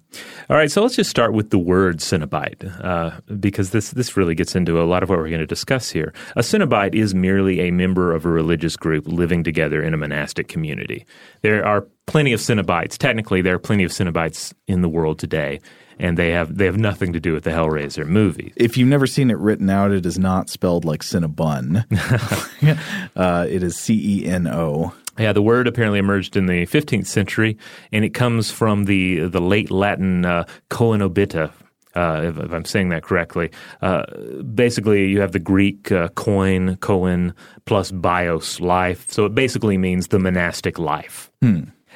[0.49, 4.35] All right, so let's just start with the word Cenobite, uh, because this, this really
[4.35, 6.13] gets into a lot of what we're going to discuss here.
[6.35, 10.47] A Cenobite is merely a member of a religious group living together in a monastic
[10.47, 11.05] community.
[11.41, 12.97] There are plenty of Cenobites.
[12.97, 15.59] Technically, there are plenty of Cenobites in the world today,
[15.99, 18.53] and they have they have nothing to do with the Hellraiser movie.
[18.55, 21.85] If you've never seen it written out, it is not spelled like Cinnabon.
[23.15, 24.93] uh, it is C E N O.
[25.17, 27.57] Yeah, the word apparently emerged in the 15th century,
[27.93, 31.51] and it comes from the the late Latin uh, coenobita.
[31.95, 34.03] Uh, if, if I'm saying that correctly, uh,
[34.41, 39.09] basically you have the Greek uh, coin, coin, plus bios, life.
[39.09, 41.31] So it basically means the monastic life.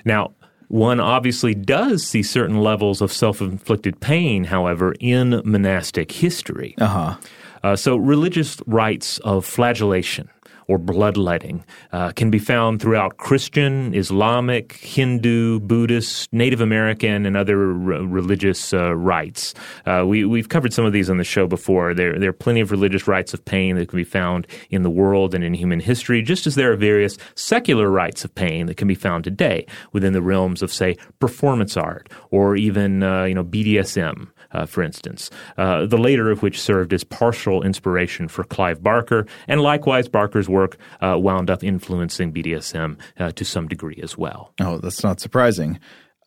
[0.05, 0.35] Now,
[0.69, 6.75] one obviously does see certain levels of self inflicted pain, however, in monastic history.
[6.77, 7.17] Uh huh.
[7.61, 10.29] Uh, so, religious rites of flagellation
[10.69, 17.57] or bloodletting uh, can be found throughout Christian, Islamic, Hindu, Buddhist, Native American, and other
[17.57, 19.55] re- religious uh, rites.
[19.87, 21.95] Uh, we, we've covered some of these on the show before.
[21.95, 24.91] There, there are plenty of religious rites of pain that can be found in the
[24.91, 28.77] world and in human history, just as there are various secular rites of pain that
[28.77, 33.33] can be found today within the realms of, say, performance art or even uh, you
[33.33, 38.43] know BDSM uh, for instance, uh, the later of which served as partial inspiration for
[38.43, 43.99] Clive Barker, and likewise, Barker's work uh, wound up influencing BDSM uh, to some degree
[44.01, 44.53] as well.
[44.59, 45.79] Oh, that's not surprising.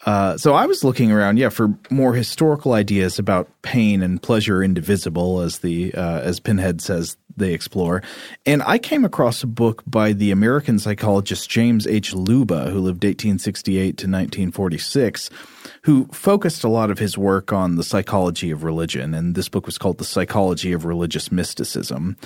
[0.05, 4.63] Uh, so I was looking around, yeah, for more historical ideas about pain and pleasure
[4.63, 8.03] indivisible, as the uh, as Pinhead says they explore,
[8.45, 12.15] and I came across a book by the American psychologist James H.
[12.15, 15.31] Leuba, who lived 1868 to 1946,
[15.85, 19.67] who focused a lot of his work on the psychology of religion, and this book
[19.67, 22.17] was called "The Psychology of Religious Mysticism,"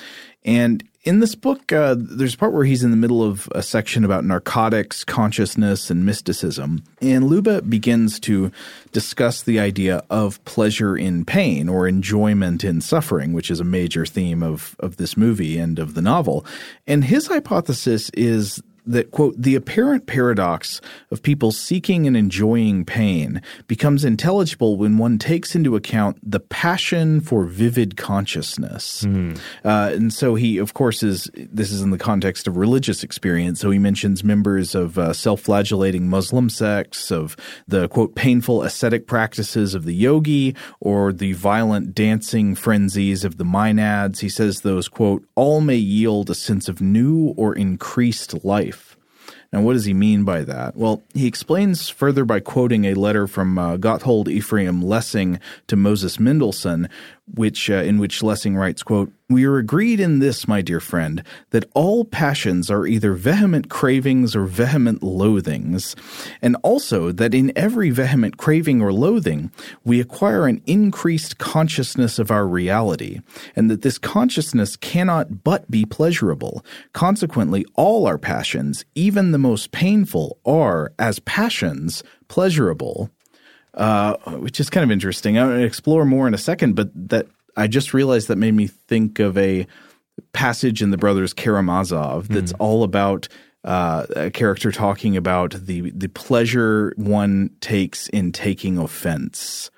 [0.44, 3.62] and in this book, uh, there's a part where he's in the middle of a
[3.62, 6.82] section about narcotics, consciousness, and mysticism.
[7.00, 8.50] And Leuba begins to
[8.90, 14.04] discuss the idea of pleasure in pain or enjoyment in suffering, which is a major
[14.04, 16.44] theme of, of this movie and of the novel.
[16.88, 20.80] And his hypothesis is that, quote, the apparent paradox
[21.10, 27.20] of people seeking and enjoying pain becomes intelligible when one takes into account the passion
[27.20, 29.02] for vivid consciousness.
[29.04, 29.38] Mm.
[29.64, 33.60] Uh, and so he, of course, is this is in the context of religious experience.
[33.60, 39.06] So he mentions members of uh, self flagellating Muslim sects, of the, quote, painful ascetic
[39.06, 44.20] practices of the yogi, or the violent dancing frenzies of the maenads.
[44.20, 48.75] He says those, quote, all may yield a sense of new or increased life.
[49.56, 50.76] Now, what does he mean by that?
[50.76, 56.20] Well, he explains further by quoting a letter from uh, Gotthold Ephraim Lessing to Moses
[56.20, 56.90] Mendelssohn,
[57.34, 61.22] which uh, in which Lessing writes, quote, "We are agreed in this, my dear friend,
[61.50, 65.96] that all passions are either vehement cravings or vehement loathings,
[66.40, 69.50] and also that in every vehement craving or loathing
[69.84, 73.20] we acquire an increased consciousness of our reality,
[73.56, 76.64] and that this consciousness cannot but be pleasurable.
[76.92, 83.10] Consequently, all our passions, even the most painful, are as passions pleasurable."
[83.76, 85.38] Uh, which is kind of interesting.
[85.38, 88.54] I'm going to explore more in a second, but that I just realized that made
[88.54, 89.66] me think of a
[90.32, 92.56] passage in the Brothers Karamazov that's mm.
[92.58, 93.28] all about
[93.64, 99.70] uh, a character talking about the the pleasure one takes in taking offense.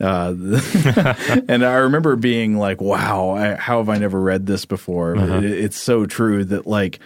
[0.00, 0.34] Uh,
[1.48, 5.38] and I remember being like, "Wow, I, how have I never read this before?" Uh-huh.
[5.38, 7.00] It, it's so true that like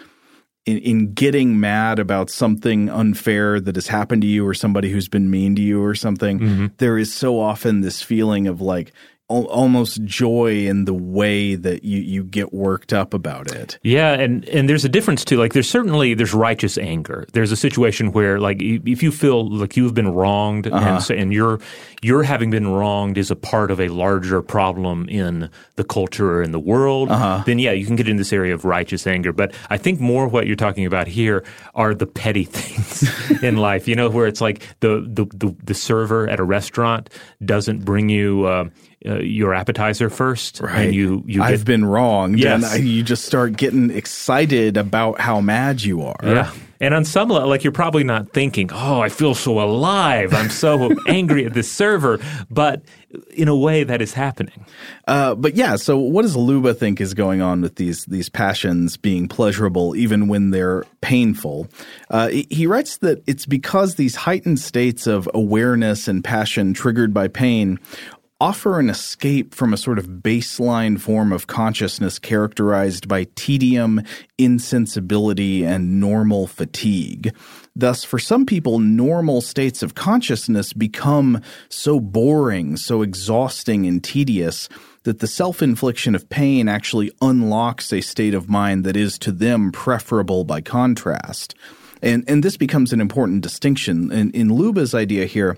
[0.66, 5.08] in, in getting mad about something unfair that has happened to you or somebody who's
[5.08, 6.66] been mean to you or something, mm-hmm.
[6.78, 8.92] there is so often this feeling of like,
[9.28, 13.78] almost joy in the way that you, you get worked up about it.
[13.82, 15.36] Yeah, and and there's a difference too.
[15.36, 17.26] Like there's certainly there's righteous anger.
[17.32, 21.00] There's a situation where like if you feel like you've been wronged uh-huh.
[21.10, 21.58] and, and you're
[22.02, 26.42] you're having been wronged is a part of a larger problem in the culture or
[26.42, 27.42] in the world, uh-huh.
[27.46, 29.32] then yeah, you can get in this area of righteous anger.
[29.32, 33.88] But I think more what you're talking about here are the petty things in life.
[33.88, 37.10] You know, where it's like the the the, the server at a restaurant
[37.44, 38.46] doesn't bring you.
[38.46, 38.68] Uh,
[39.06, 40.86] uh, your appetizer first, right?
[40.86, 42.36] And you, you get, I've been wrong.
[42.36, 42.74] yes.
[42.74, 46.16] and you just start getting excited about how mad you are.
[46.22, 50.34] Yeah, and on some level, like you're probably not thinking, "Oh, I feel so alive.
[50.34, 52.18] I'm so angry at this server,"
[52.50, 52.82] but
[53.30, 54.66] in a way, that is happening.
[55.06, 58.96] Uh, but yeah, so what does Leuba think is going on with these these passions
[58.96, 61.68] being pleasurable even when they're painful?
[62.10, 67.28] Uh, he writes that it's because these heightened states of awareness and passion triggered by
[67.28, 67.78] pain
[68.40, 74.02] offer an escape from a sort of baseline form of consciousness characterized by tedium,
[74.36, 77.34] insensibility, and normal fatigue.
[77.74, 84.68] Thus, for some people, normal states of consciousness become so boring, so exhausting and tedious
[85.04, 89.32] that the self infliction of pain actually unlocks a state of mind that is to
[89.32, 91.54] them preferable by contrast.
[92.02, 94.12] And, and this becomes an important distinction.
[94.12, 95.56] In, in Leuba's idea here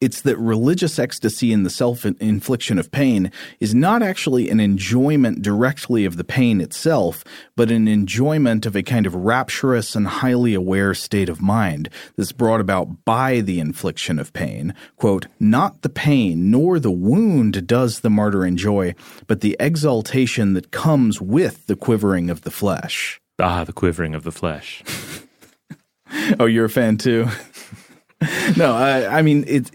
[0.00, 5.42] it's that religious ecstasy in the self infliction of pain is not actually an enjoyment
[5.42, 7.24] directly of the pain itself,
[7.56, 12.32] but an enjoyment of a kind of rapturous and highly aware state of mind that's
[12.32, 14.72] brought about by the infliction of pain.
[14.96, 18.94] Quote, not the pain nor the wound does the martyr enjoy,
[19.26, 23.20] but the exaltation that comes with the quivering of the flesh.
[23.40, 24.82] Ah, the quivering of the flesh.
[26.40, 27.26] oh, you're a fan too?
[28.56, 29.70] no, I, I mean, it's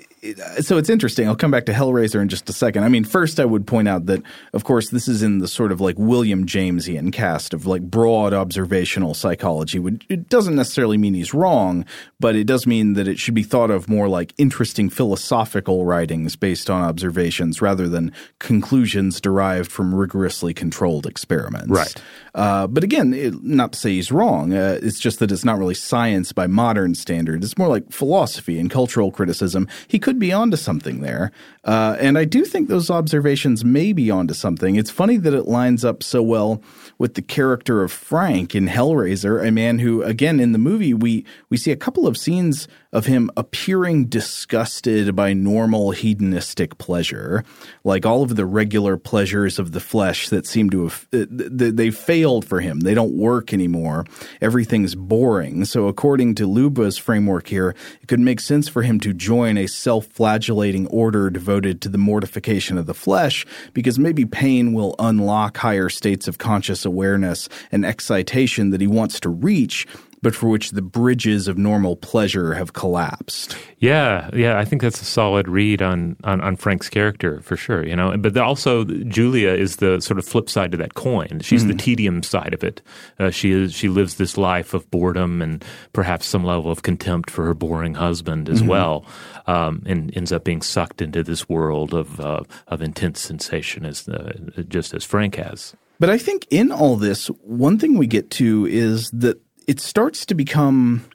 [0.61, 1.27] so it's interesting.
[1.27, 2.83] I'll come back to Hellraiser in just a second.
[2.83, 4.21] I mean, first I would point out that,
[4.53, 8.33] of course, this is in the sort of like William Jamesian cast of like broad
[8.33, 9.83] observational psychology.
[10.09, 11.85] It doesn't necessarily mean he's wrong,
[12.19, 16.35] but it does mean that it should be thought of more like interesting philosophical writings
[16.35, 21.69] based on observations rather than conclusions derived from rigorously controlled experiments.
[21.69, 22.01] Right.
[22.35, 24.53] Uh, but again, it, not to say he's wrong.
[24.53, 27.45] Uh, it's just that it's not really science by modern standards.
[27.45, 29.67] It's more like philosophy and cultural criticism.
[29.87, 31.31] He could be onto something there.
[31.63, 34.75] Uh, and I do think those observations may be onto something.
[34.75, 36.61] It's funny that it lines up so well
[36.97, 41.25] with the character of Frank in Hellraiser, a man who, again, in the movie, we,
[41.49, 47.43] we see a couple of scenes of him appearing disgusted by normal hedonistic pleasure,
[47.83, 52.45] like all of the regular pleasures of the flesh that seem to have, they failed
[52.45, 52.79] for him.
[52.81, 54.05] They don't work anymore.
[54.39, 55.65] Everything's boring.
[55.65, 59.67] So according to Leuba's framework here, it could make sense for him to join a
[59.67, 65.89] self-flagellating order devoted to the mortification of the flesh, because maybe pain will unlock higher
[65.89, 69.87] states of conscious awareness and excitation that he wants to reach
[70.23, 73.55] but for which the bridges of normal pleasure have collapsed.
[73.77, 77.85] Yeah, yeah, I think that's a solid read on, on, on Frank's character for sure.
[77.85, 81.41] You know, but also Julia is the sort of flip side to that coin.
[81.41, 81.71] She's mm-hmm.
[81.71, 82.81] the tedium side of it.
[83.19, 87.29] Uh, she is she lives this life of boredom and perhaps some level of contempt
[87.29, 88.69] for her boring husband as mm-hmm.
[88.69, 89.05] well,
[89.45, 94.07] um, and ends up being sucked into this world of uh, of intense sensation as
[94.07, 94.31] uh,
[94.69, 95.75] just as Frank has.
[95.99, 100.25] But I think in all this, one thing we get to is that it starts
[100.27, 101.05] to become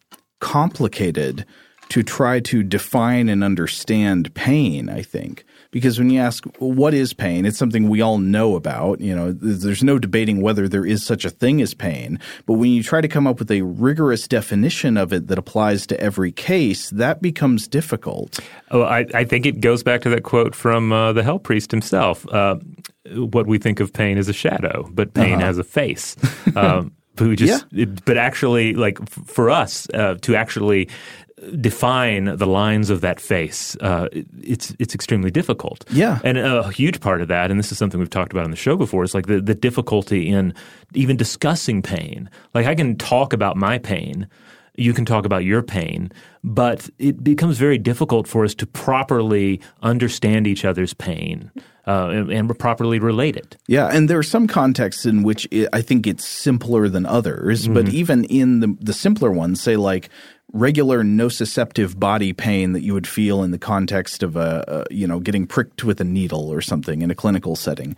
[0.40, 1.44] complicated
[1.88, 5.44] to try to define and understand pain, I think.
[5.70, 7.44] Because when you ask, well, what is pain?
[7.44, 9.00] It's something we all know about.
[9.00, 12.18] You know, there's no debating whether there is such a thing as pain.
[12.46, 15.86] But when you try to come up with a rigorous definition of it that applies
[15.88, 18.38] to every case, that becomes difficult.
[18.70, 21.70] Oh, I, I think it goes back to that quote from uh, the Hell Priest
[21.70, 22.26] himself.
[22.28, 22.56] Uh,
[23.14, 25.44] what we think of pain is a shadow, but pain uh-huh.
[25.46, 26.16] has a face.
[26.56, 27.84] Um, who just yeah.
[28.04, 30.88] but actually like for us uh, to actually
[31.60, 34.08] define the lines of that face uh,
[34.42, 35.84] it's it's extremely difficult.
[35.90, 36.18] Yeah.
[36.24, 38.56] And a huge part of that and this is something we've talked about on the
[38.56, 40.52] show before is like the, the difficulty in
[40.94, 42.28] even discussing pain.
[42.54, 44.28] Like i can talk about my pain
[44.78, 46.12] you can talk about your pain,
[46.44, 51.50] but it becomes very difficult for us to properly understand each other's pain
[51.88, 53.56] uh, and, and, properly relate it.
[53.66, 57.64] Yeah, and there are some contexts in which it, I think it's simpler than others,
[57.64, 57.74] mm-hmm.
[57.74, 60.10] but even in the, the simpler ones, say like
[60.52, 65.06] regular nociceptive body pain that you would feel in the context of a, a, you
[65.06, 67.94] know getting pricked with a needle or something in a clinical setting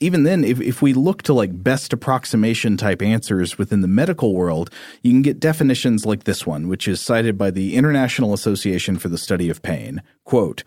[0.00, 4.34] even then if, if we look to like best approximation type answers within the medical
[4.34, 4.68] world
[5.00, 9.08] you can get definitions like this one which is cited by the international association for
[9.08, 10.62] the study of pain quote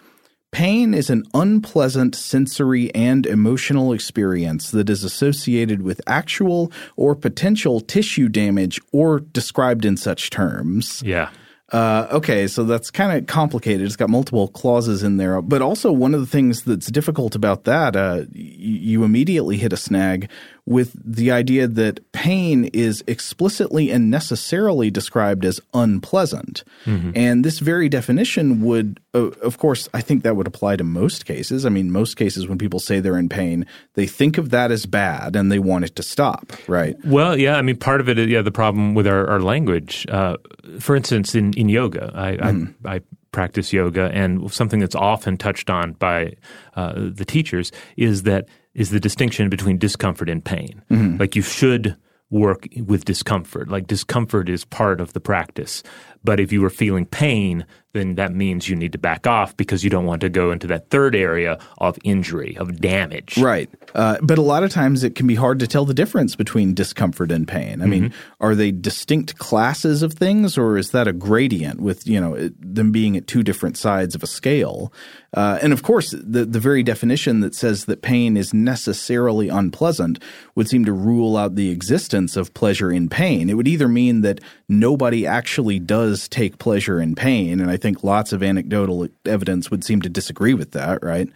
[0.52, 7.82] Pain is an unpleasant sensory and emotional experience that is associated with actual or potential
[7.82, 11.04] tissue damage or described in such terms.
[11.06, 11.30] Yeah.
[11.74, 13.86] Uh, okay, so that's kind of complicated.
[13.86, 15.42] It's got multiple clauses in there.
[15.42, 19.78] But also, one of the things that's difficult about that, uh, you immediately hit a
[19.78, 20.30] snag
[20.68, 26.66] with the idea that pain is explicitly and necessarily described as unpleasant.
[26.86, 27.12] Mm-hmm.
[27.16, 31.26] And this very definition would, uh, of course, I think that would apply to most
[31.26, 31.66] cases.
[31.66, 34.86] I mean, most cases when people say they're in pain, they think of that as
[34.86, 36.98] bad and they want it to stop, right?
[37.06, 37.56] Well, yeah.
[37.56, 40.06] I mean, part of it, yeah, the problem with our, our language.
[40.10, 40.36] Uh,
[40.80, 42.86] for instance, in, in yoga, I, mm-hmm.
[42.86, 43.02] I, I
[43.32, 46.34] practice yoga, and something that's often touched on by
[46.76, 48.48] uh, the teachers is that
[48.78, 50.82] is the distinction between discomfort and pain.
[50.90, 51.18] Mm-hmm.
[51.18, 51.98] Like you should
[52.30, 53.70] work with discomfort.
[53.70, 55.84] Like discomfort is part of the practice.
[56.24, 59.84] But if you were feeling pain, then that means you need to back off because
[59.84, 63.38] you don't want to go into that third area of injury, of damage.
[63.38, 63.70] Right.
[63.96, 66.74] Uh, but a lot of times it can be hard to tell the difference between
[66.74, 67.82] discomfort and pain.
[67.82, 67.90] I mm-hmm.
[67.90, 72.50] mean, are they distinct classes of things or is that a gradient with, you know,
[72.60, 74.92] them being at two different sides of a scale?
[75.34, 80.20] Uh, and of course, the, the very definition that says that pain is necessarily unpleasant
[80.56, 83.50] would seem to rule out the existence of pleasure in pain.
[83.50, 87.87] It would either mean that nobody actually does take pleasure in pain, and I think
[88.04, 91.30] lots of anecdotal evidence would seem to disagree with that, right?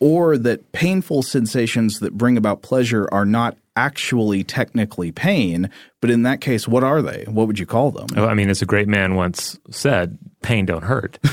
[0.00, 6.22] Or that painful sensations that bring about pleasure are not actually technically pain, but in
[6.22, 7.24] that case, what are they?
[7.28, 8.08] What would you call them?
[8.16, 11.18] Oh, I mean, as a great man once said, pain don't hurt.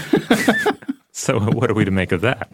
[1.20, 2.50] So what are we to make of that?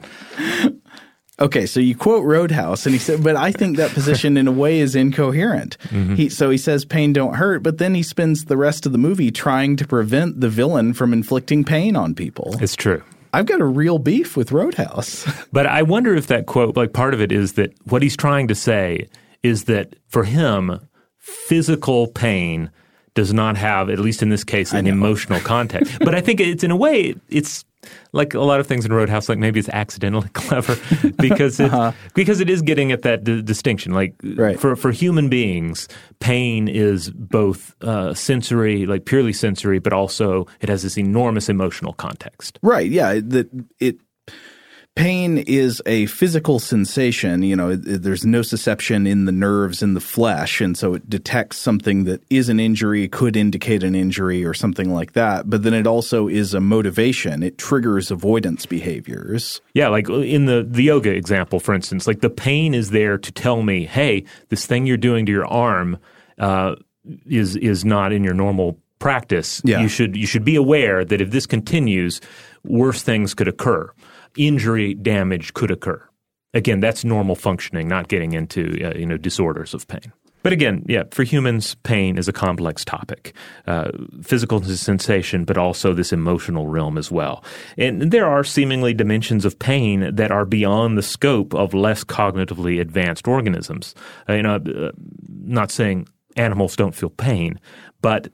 [1.39, 4.53] Okay, so you quote Roadhouse, and he said, but I think that position in a
[4.53, 5.77] way is incoherent.
[5.89, 6.15] Mm-hmm.
[6.15, 8.97] He, so he says pain don't hurt, but then he spends the rest of the
[8.97, 12.55] movie trying to prevent the villain from inflicting pain on people.
[12.61, 13.03] It's true.
[13.33, 15.25] I've got a real beef with Roadhouse.
[15.51, 18.47] But I wonder if that quote, like part of it is that what he's trying
[18.49, 19.07] to say
[19.41, 20.79] is that for him,
[21.17, 22.71] physical pain
[23.13, 25.97] does not have, at least in this case, an emotional context.
[25.99, 27.63] but I think it's in a way, it's
[28.13, 30.75] like a lot of things in Roadhouse, like maybe it's accidentally clever
[31.17, 31.71] because it,
[32.13, 33.93] because it is getting at that d- distinction.
[33.93, 34.59] Like Right.
[34.59, 35.88] for for human beings,
[36.19, 41.93] pain is both uh, sensory, like purely sensory, but also it has this enormous emotional
[41.93, 42.59] context.
[42.61, 42.89] Right.
[42.89, 43.19] Yeah.
[43.23, 43.97] That it.
[44.95, 47.43] Pain is a physical sensation.
[47.43, 51.57] You know, it- there's nociception in the nerves in the flesh, and so it detects
[51.57, 55.49] something that is an injury, could indicate an injury, or something like that.
[55.49, 57.43] But then it also is a motivation.
[57.43, 59.59] It triggers avoidance behaviors.
[59.73, 63.31] Yeah, like in the the yoga example, for instance, like the pain is there to
[63.33, 65.97] tell me, hey, this thing you're doing to your arm
[66.39, 66.75] uh,
[67.29, 69.61] is is not in your normal practice.
[69.65, 69.81] Yeah.
[69.81, 72.21] You should you should be aware that if this continues,
[72.63, 73.91] worse things could occur.
[74.38, 76.01] Injury, damage could occur.
[76.53, 80.13] Again, that's normal functioning, not getting into uh, you know disorders of pain.
[80.45, 83.33] But again, yeah, for humans, pain is a complex topic.
[83.65, 83.89] Uh,
[84.21, 87.43] physical sensation, but also this emotional realm as well.
[87.79, 92.79] And there are seemingly dimensions of pain that are beyond the scope of less cognitively
[92.79, 93.95] advanced organisms.
[94.29, 94.91] Uh, you know, uh,
[95.27, 97.59] not saying animals don't feel pain,
[98.01, 98.29] but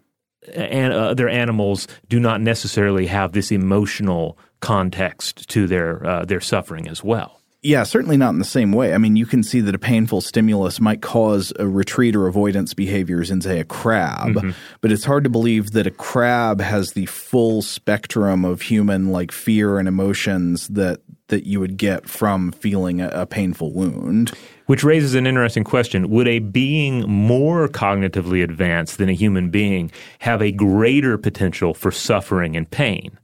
[0.53, 6.87] and other animals do not necessarily have this emotional context to their uh, their suffering
[6.87, 7.41] as well.
[7.63, 8.91] Yeah, certainly not in the same way.
[8.91, 12.73] I mean, you can see that a painful stimulus might cause a retreat or avoidance
[12.73, 14.33] behaviors in, say, a crab,
[14.81, 19.31] but it's hard to believe that a crab has the full spectrum of human like
[19.31, 24.31] fear and emotions that that you would get from feeling a, a painful wound.
[24.65, 26.09] Which raises an interesting question.
[26.09, 31.91] Would a being more cognitively advanced than a human being have a greater potential for
[31.91, 33.17] suffering and pain?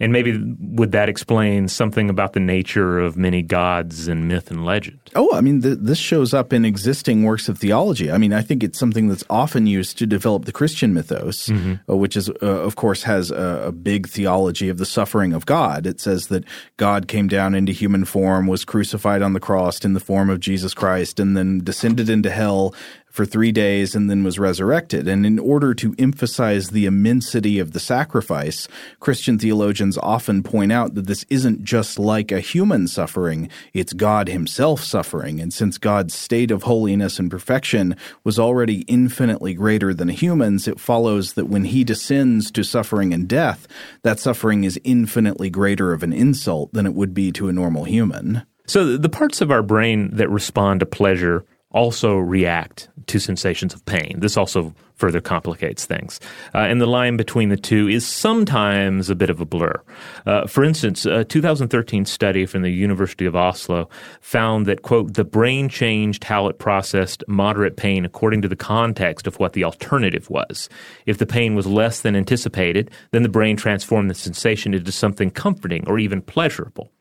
[0.00, 4.64] And maybe would that explain something about the nature of many gods in myth and
[4.64, 4.98] legend?
[5.14, 8.10] Oh, I mean, th- this shows up in existing works of theology.
[8.10, 11.96] I mean, I think it's something that's often used to develop the Christian mythos, uh,
[11.96, 15.86] which is, uh, of course, has a, a big theology of the suffering of God.
[15.86, 16.44] It says that
[16.78, 20.40] God came down into human form, was crucified on the cross in the form of
[20.40, 22.74] Jesus Christ, and then descended into hell
[23.10, 25.08] for three days and then was resurrected.
[25.08, 28.68] And in order to emphasize the immensity of the sacrifice,
[29.00, 34.28] Christian theologians often point out that this isn't just like a human suffering, it's God
[34.28, 35.40] himself suffering.
[35.40, 40.68] And since God's state of holiness and perfection was already infinitely greater than a human's,
[40.68, 43.66] it follows that when he descends to suffering and death,
[44.02, 47.84] that suffering is infinitely greater of an insult than it would be to a normal
[47.84, 48.46] human.
[48.66, 53.84] So the parts of our brain that respond to pleasure also react to sensations of
[53.86, 54.16] pain.
[54.18, 56.20] This also further complicates things.
[56.54, 59.82] Uh, and the line between the two is sometimes a bit of a blur.
[60.26, 63.88] Uh, for instance, a 2013 study from the University of Oslo
[64.20, 69.26] found that, quote, the brain changed how it processed moderate pain according to the context
[69.26, 70.68] of what the alternative was.
[71.06, 75.30] If the pain was less than anticipated, then the brain transformed the sensation into something
[75.30, 76.92] comforting or even pleasurable.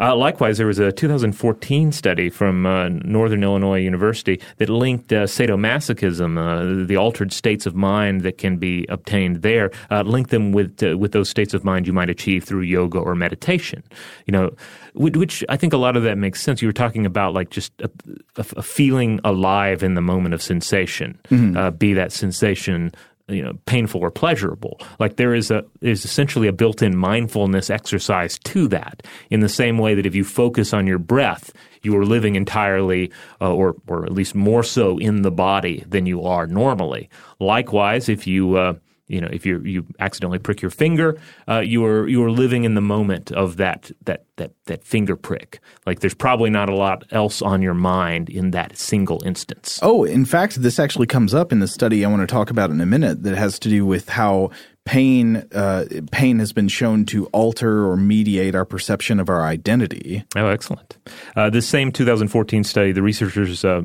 [0.00, 5.24] Uh, likewise, there was a 2014 study from uh, Northern Illinois University that linked uh,
[5.24, 10.52] sadomasochism, uh, the altered states of mind that can be obtained there, uh, linked them
[10.52, 13.82] with uh, with those states of mind you might achieve through yoga or meditation.
[14.26, 14.50] You know,
[14.94, 16.62] which, which I think a lot of that makes sense.
[16.62, 17.90] You were talking about like just a,
[18.36, 21.18] a, a feeling alive in the moment of sensation,
[21.56, 22.92] uh, be that sensation
[23.30, 24.80] you know painful or pleasurable.
[24.98, 29.78] Like there is a is essentially a built-in mindfulness exercise to that in the same
[29.78, 31.52] way that if you focus on your breath
[31.82, 33.10] you are living entirely
[33.40, 37.08] uh, or or at least more so in the body than you are normally.
[37.38, 38.74] Likewise if you uh,
[39.10, 42.64] you know if you you accidentally prick your finger uh, you are you are living
[42.64, 45.60] in the moment of that that that that finger prick.
[45.86, 49.78] Like there's probably not a lot else on your mind in that single instance.
[49.82, 52.70] Oh, in fact, this actually comes up in the study I want to talk about
[52.70, 54.50] in a minute that has to do with how
[54.90, 60.24] pain uh, pain has been shown to alter or mediate our perception of our identity.
[60.34, 60.98] Oh, excellent!
[61.36, 63.82] Uh, this same 2014 study, the researchers, uh,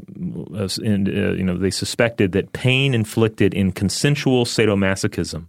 [0.56, 5.46] uh, in, uh, you know, they suspected that pain inflicted in consensual sadomasochism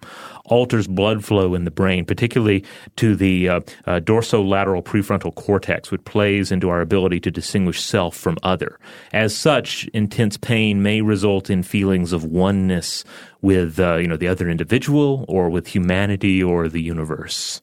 [0.47, 2.65] alters blood flow in the brain, particularly
[2.97, 8.17] to the uh, uh, dorsolateral prefrontal cortex, which plays into our ability to distinguish self
[8.17, 8.79] from other.
[9.13, 13.05] As such, intense pain may result in feelings of oneness
[13.43, 17.61] with, uh, you know, the other individual or with humanity or the universe.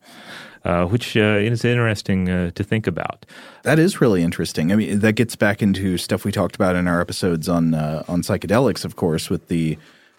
[0.64, 3.26] Uh, which uh, is interesting uh, to think about.
[3.64, 4.72] That is really interesting.
[4.72, 8.02] I mean, that gets back into stuff we talked about in our episodes on uh,
[8.08, 9.76] on psychedelics, of course, with the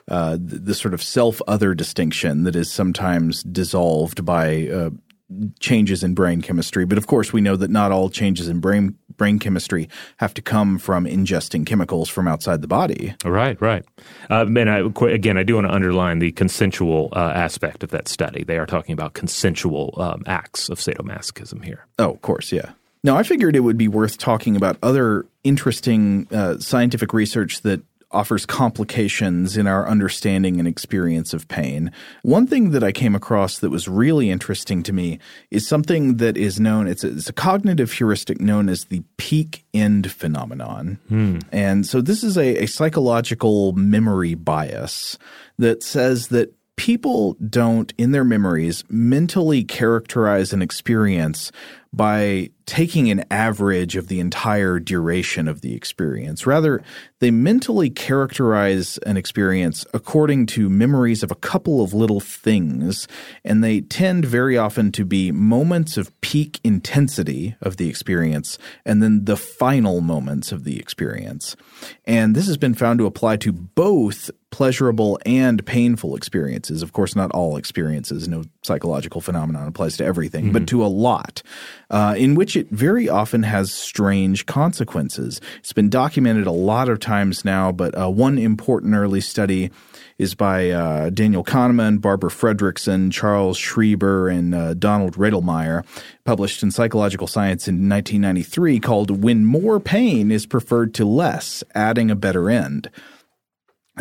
[0.08, 4.89] uh, the, the sort of self other distinction that is sometimes dissolved by uh,
[5.60, 6.86] changes in brain chemistry.
[6.86, 9.88] But of course, we know that not all changes in brain brain chemistry
[10.18, 13.16] have to come from ingesting chemicals from outside the body.
[13.24, 13.86] Right, right.
[14.30, 18.08] Um, and I, again, I do want to underline the consensual uh, aspect of that
[18.10, 18.43] study.
[18.43, 21.86] They are talking about consensual um, acts of sadomasochism here.
[21.97, 22.72] Oh, of course, yeah.
[23.06, 27.82] Now, I figured it would be worth talking about other interesting uh, scientific research that
[28.16, 31.91] offers complications in our understanding and experience of pain.
[32.24, 35.20] One thing that I came across that was really interesting to me
[35.51, 39.66] is something that is known, it's a, it's a cognitive heuristic known as the peak
[39.74, 40.97] end phenomenon.
[41.09, 41.39] Hmm.
[41.51, 45.18] And so this is a, a psychological memory bias
[45.59, 51.51] that says that people don't, in their memories, mentally characterize an experience
[51.93, 56.47] by taking an average of the entire duration of the experience.
[56.47, 56.82] Rather,
[57.20, 63.07] they mentally characterize an experience according to memories of a couple of little things,
[63.43, 69.01] and they tend very often to be moments of peak intensity of the experience and
[69.01, 71.55] then the final moments of the experience.
[72.05, 76.82] And this has been found to apply to both pleasurable and painful experiences.
[76.82, 78.30] Of course, not all experiences.
[78.30, 80.78] No psychological phenomenon applies to everything, but mm-hmm.
[80.78, 81.43] to a lot,
[81.95, 85.39] uh, in which it very often has strange consequences.
[85.59, 89.71] It's been documented a lot of times now, but uh, one important early study
[90.17, 95.85] is by uh, Daniel Kahneman, Barbara Fredrickson, Charles Schreiber, and uh, Donald Redelmeier,
[96.25, 102.11] published in Psychological Science in 1993, called When More Pain is Preferred to Less, Adding
[102.11, 102.89] a Better End.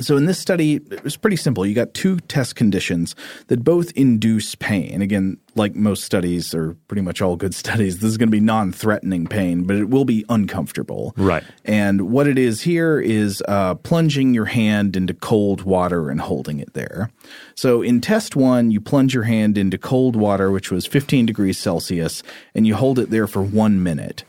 [0.01, 1.64] So in this study, it was pretty simple.
[1.64, 3.14] You got two test conditions
[3.47, 5.01] that both induce pain.
[5.01, 8.40] Again, like most studies, or pretty much all good studies, this is going to be
[8.40, 11.14] non-threatening pain, but it will be uncomfortable.
[11.16, 11.45] Right.
[11.64, 16.59] And what it is here is uh, plunging your hand into cold water and holding
[16.59, 17.11] it there.
[17.55, 21.59] So in test one, you plunge your hand into cold water, which was 15 degrees
[21.59, 22.22] Celsius,
[22.55, 24.24] and you hold it there for one minute.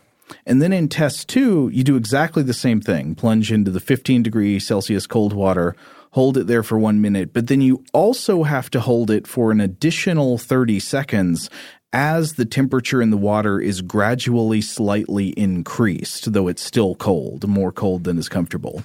[0.46, 3.16] And then in test two, you do exactly the same thing.
[3.16, 5.76] Plunge into the 15 degree Celsius cold water,
[6.12, 9.52] hold it there for one minute, but then you also have to hold it for
[9.52, 11.50] an additional 30 seconds
[11.94, 17.72] as the temperature in the water is gradually slightly increased, though it's still cold, more
[17.72, 18.84] cold than is comfortable.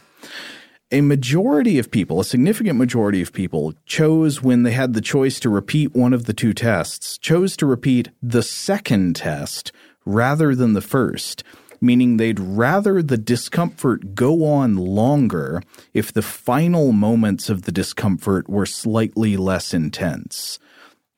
[0.93, 5.39] A majority of people, a significant majority of people, chose when they had the choice
[5.41, 9.71] to repeat one of the two tests, chose to repeat the second test
[10.05, 11.43] rather than the first,
[11.81, 15.63] meaning they'd rather the discomfort go on longer
[15.95, 20.59] if the final moments of the discomfort were slightly less intense.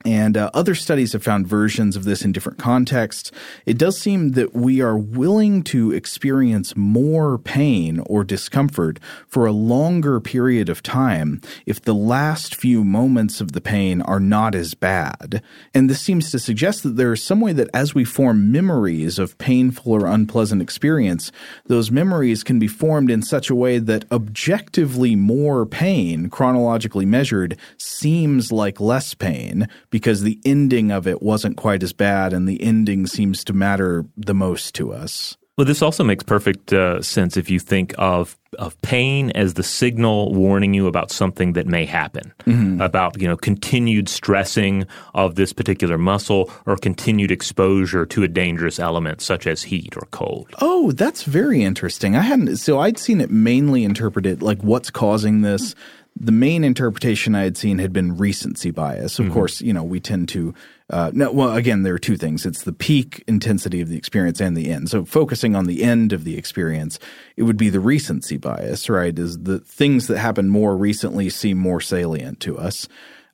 [0.05, 3.31] And uh, other studies have found versions of this in different contexts.
[3.67, 8.99] It does seem that we are willing to experience more pain or discomfort
[9.29, 14.21] for a longer period of time if the last few moments of the pain are
[14.21, 15.43] not as bad.
[15.73, 19.19] And this seems to suggest that there is some way that as we form memories
[19.19, 21.31] of painful or unpleasant experience,
[21.67, 27.57] those memories can be formed in such a way that objectively more pain, chronologically measured,
[27.77, 32.61] seems like less pain because the ending of it wasn't quite as bad and the
[32.61, 35.37] ending seems to matter the most to us.
[35.59, 39.63] Well, this also makes perfect uh, sense if you think of of pain as the
[39.63, 42.33] signal warning you about something that may happen,
[42.81, 48.79] about you know continued stressing of this particular muscle or continued exposure to a dangerous
[48.79, 50.49] element such as heat or cold.
[50.63, 52.17] Oh, that's very interesting.
[52.17, 55.75] I hadn't so I'd seen it mainly interpreted like what's causing this.
[56.15, 59.19] The main interpretation I had seen had been recency bias.
[59.19, 60.55] Of course, you know, we tend to
[60.93, 62.45] uh, no, well, again, there are two things.
[62.45, 64.91] It's the peak intensity of the experience and the end.
[64.91, 66.99] So focusing on the end of the experience,
[67.35, 69.19] it would be the recency bias, right?
[69.19, 72.89] Is the things that happen more recently seem more salient to us.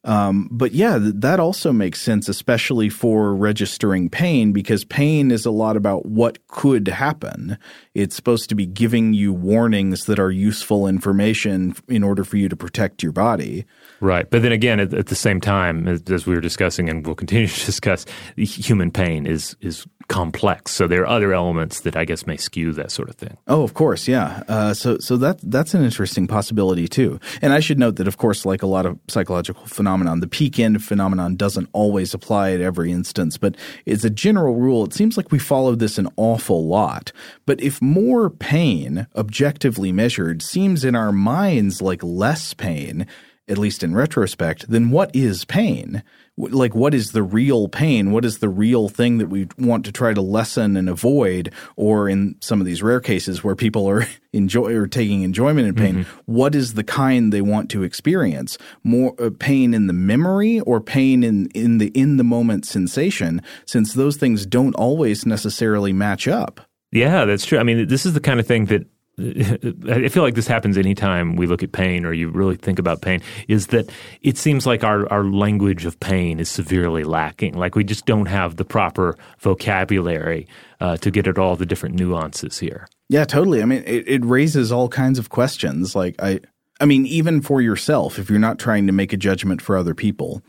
[0.09, 5.45] Um, but yeah, th- that also makes sense, especially for registering pain, because pain is
[5.45, 7.59] a lot about what could happen.
[7.95, 12.49] It's supposed to be giving you warnings that are useful information in order for you
[12.49, 13.67] to protect your body.
[14.01, 14.29] Right.
[14.31, 17.49] But then again, at, at the same time, as, we were discussing and we'll continue
[17.49, 20.73] to discuss, human pain is is complex.
[20.73, 23.37] So there are other elements that I guess may skew that sort of thing.
[23.47, 24.43] Oh, of course, yeah.
[24.49, 27.21] Uh, so, so that that's an interesting possibility too.
[27.43, 30.59] And I should note that, of course, like a lot of psychological phenomenon, the peak
[30.59, 33.37] end phenomenon doesn't always apply at every instance.
[33.37, 37.13] But as a general rule, it seems like we follow this an awful lot.
[37.45, 43.07] But if more pain, objectively measured, seems in our minds like less pain,
[43.49, 46.03] at least in retrospect, then what is pain?
[46.37, 48.13] Like, what is the real pain?
[48.13, 51.53] What is the real thing that we want to try to lessen and avoid?
[51.77, 55.75] Or in some of these rare cases where people are enjoy or taking enjoyment in
[55.75, 58.57] pain, what is the kind they want to experience?
[58.85, 63.43] More uh, pain in the memory or pain in in the in the moment sensation?
[63.67, 66.61] Since those things don't always necessarily match up.
[66.93, 67.59] Yeah, that's true.
[67.59, 68.87] I mean, this is the kind of thing that
[69.19, 73.03] I feel like this happens anytime we look at pain or you really think about
[73.03, 73.91] pain, is that
[74.23, 77.55] it seems like our, our language of pain is severely lacking.
[77.55, 80.47] Like we just don't have the proper vocabulary
[80.81, 82.87] uh, to get at all the different nuances here.
[83.09, 83.63] Yeah, totally.
[83.63, 85.97] I mean, it, it raises all kinds of questions.
[85.97, 86.41] Like I,
[86.81, 89.95] I mean, even for yourself, if you're not trying to make a judgment for other
[89.95, 90.43] people,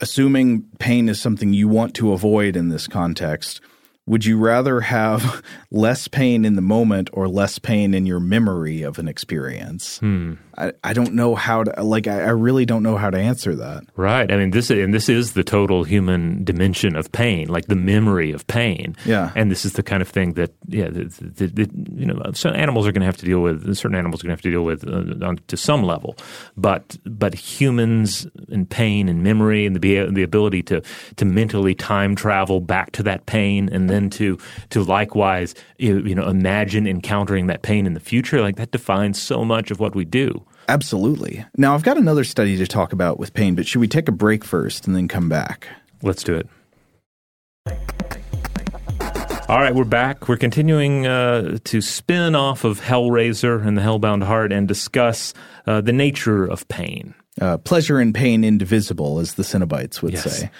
[0.00, 3.60] assuming pain is something you want to avoid in this context,
[4.06, 8.82] would you rather have less pain in the moment or less pain in your memory
[8.82, 10.00] of an experience?
[10.58, 12.06] I, I don't know how to like.
[12.06, 13.84] I, I really don't know how to answer that.
[13.96, 14.30] Right.
[14.30, 18.32] I mean, this and this is the total human dimension of pain, like the memory
[18.32, 18.96] of pain.
[19.04, 19.32] Yeah.
[19.34, 22.54] And this is the kind of thing that, yeah, that, that, that, you know, some
[22.54, 23.74] animals are going to have to deal with.
[23.76, 26.16] Certain animals are going to have to deal with uh, on, to some level,
[26.56, 30.82] but but humans and pain and memory and the the ability to
[31.16, 34.38] to mentally time travel back to that pain and then to
[34.70, 39.44] to likewise you know imagine encountering that pain in the future, like that defines so
[39.44, 40.42] much of what we do.
[40.68, 41.44] Absolutely.
[41.56, 44.12] Now, I've got another study to talk about with pain, but should we take a
[44.12, 45.66] break first and then come back?
[46.02, 46.48] Let's do it.
[49.48, 50.28] All right, we're back.
[50.28, 55.34] We're continuing uh, to spin off of Hellraiser and the Hellbound Heart and discuss
[55.66, 57.14] uh, the nature of pain.
[57.40, 60.38] Uh, pleasure and pain indivisible, as the Cenobites would Yes.
[60.40, 60.50] say.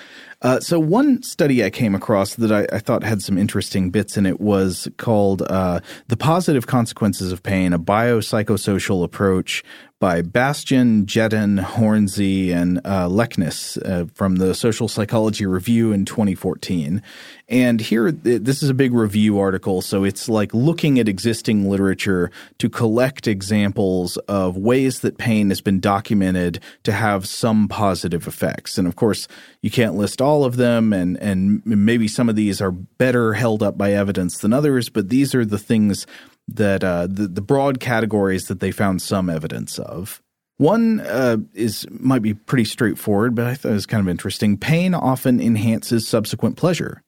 [0.42, 4.16] Uh, so one study I came across that I, I thought had some interesting bits
[4.16, 9.62] in it was called uh, "The Positive Consequences of Pain: A Biopsychosocial Approach"
[10.02, 17.00] by Bastian, Jetten, Hornsey, and uh, uh, from the Social Psychology Review in 2014.
[17.48, 22.32] And here, this is a big review article, so it's like looking at existing literature
[22.58, 28.78] to collect examples of ways that pain has been documented to have some positive effects.
[28.78, 29.28] And of course,
[29.60, 33.62] you can't list all of them, and and maybe some of these are better held
[33.62, 34.88] up by evidence than others.
[34.88, 36.08] But these are the things
[36.56, 40.22] that uh, the the broad categories that they found some evidence of.
[40.58, 44.56] One uh, is might be pretty straightforward, but I thought it was kind of interesting.
[44.56, 47.02] Pain often enhances subsequent pleasure.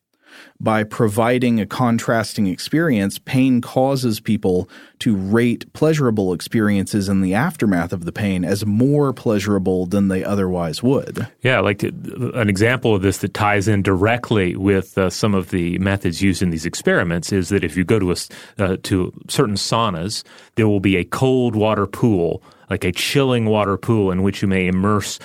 [0.61, 4.69] By providing a contrasting experience, pain causes people
[5.01, 10.25] to rate pleasurable experiences in the aftermath of the pain as more pleasurable than they
[10.25, 11.27] otherwise would.
[11.43, 15.51] Yeah, like to, an example of this that ties in directly with uh, some of
[15.51, 18.17] the methods used in these experiments is that if you go to a
[18.59, 20.23] uh, to certain saunas,
[20.55, 24.49] there will be a cold water pool, like a chilling water pool, in which you
[24.49, 25.19] may immerse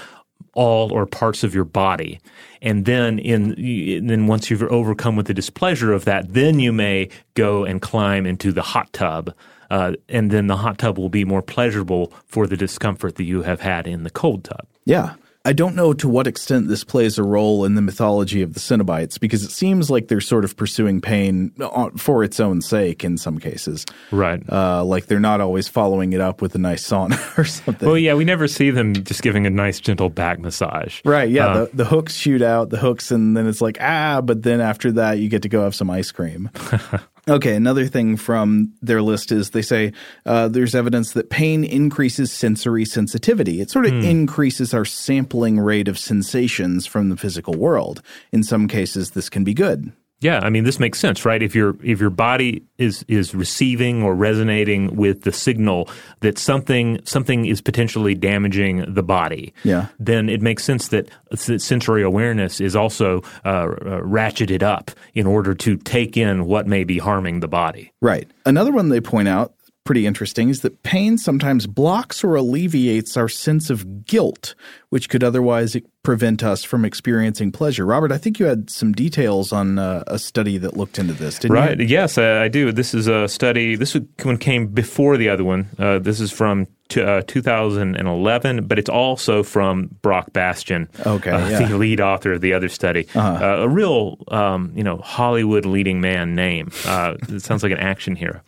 [0.53, 2.19] all or parts of your body.
[2.61, 7.09] And then in then once you've overcome with the displeasure of that, then you may
[7.33, 9.33] go and climb into the hot tub.
[9.69, 13.43] Uh, and then the hot tub will be more pleasurable for the discomfort that you
[13.43, 14.65] have had in the cold tub.
[14.85, 15.13] Yeah.
[15.45, 18.59] I don't know to what extent this plays a role in the mythology of the
[18.59, 21.51] Cenobites because it seems like they're sort of pursuing pain
[21.95, 23.85] for its own sake in some cases.
[24.11, 24.43] Right.
[24.51, 27.87] Uh, like they're not always following it up with a nice sauna or something.
[27.87, 30.99] Well, yeah, we never see them just giving a nice, gentle back massage.
[31.05, 31.47] Right, yeah.
[31.47, 34.59] Uh, the, the hooks shoot out, the hooks, and then it's like, ah, but then
[34.59, 36.49] after that, you get to go have some ice cream.
[37.29, 39.93] okay, another thing from their list is they say
[40.25, 43.61] uh, there's evidence that pain increases sensory sensitivity.
[43.61, 48.01] It sort of increases our sampling rate of sensations from the physical world.
[48.31, 49.91] In some cases, this can be good.
[50.21, 51.41] Yeah, I mean this makes sense, right?
[51.41, 55.89] If your if your body is is receiving or resonating with the signal
[56.19, 59.87] that something something is potentially damaging the body, Yeah.
[59.97, 65.25] then it makes sense that s- sensory awareness is also uh, uh, ratcheted up in
[65.25, 67.91] order to take in what may be harming the body.
[68.01, 68.27] Right.
[68.45, 69.53] Another one they point out,
[69.85, 74.53] pretty interesting, is that pain sometimes blocks or alleviates our sense of guilt,
[74.89, 77.85] which could otherwise prevent us from experiencing pleasure.
[77.85, 81.37] Robert, I think you had some details on uh, a study that looked into this,
[81.39, 81.79] didn't Right.
[81.79, 81.85] you?
[81.85, 82.71] Yes, I, do.
[82.71, 83.75] This is a study.
[83.75, 85.67] This one came before the other one.
[85.77, 91.49] Uh, this is from t- uh, 2011, but it's also from Brock Bastian, Okay, uh,
[91.49, 91.67] yeah.
[91.67, 93.07] the lead author of the other study.
[93.13, 96.71] Uh, a real, um, you know, Hollywood leading man name.
[96.85, 98.41] Uh, it sounds like an action hero.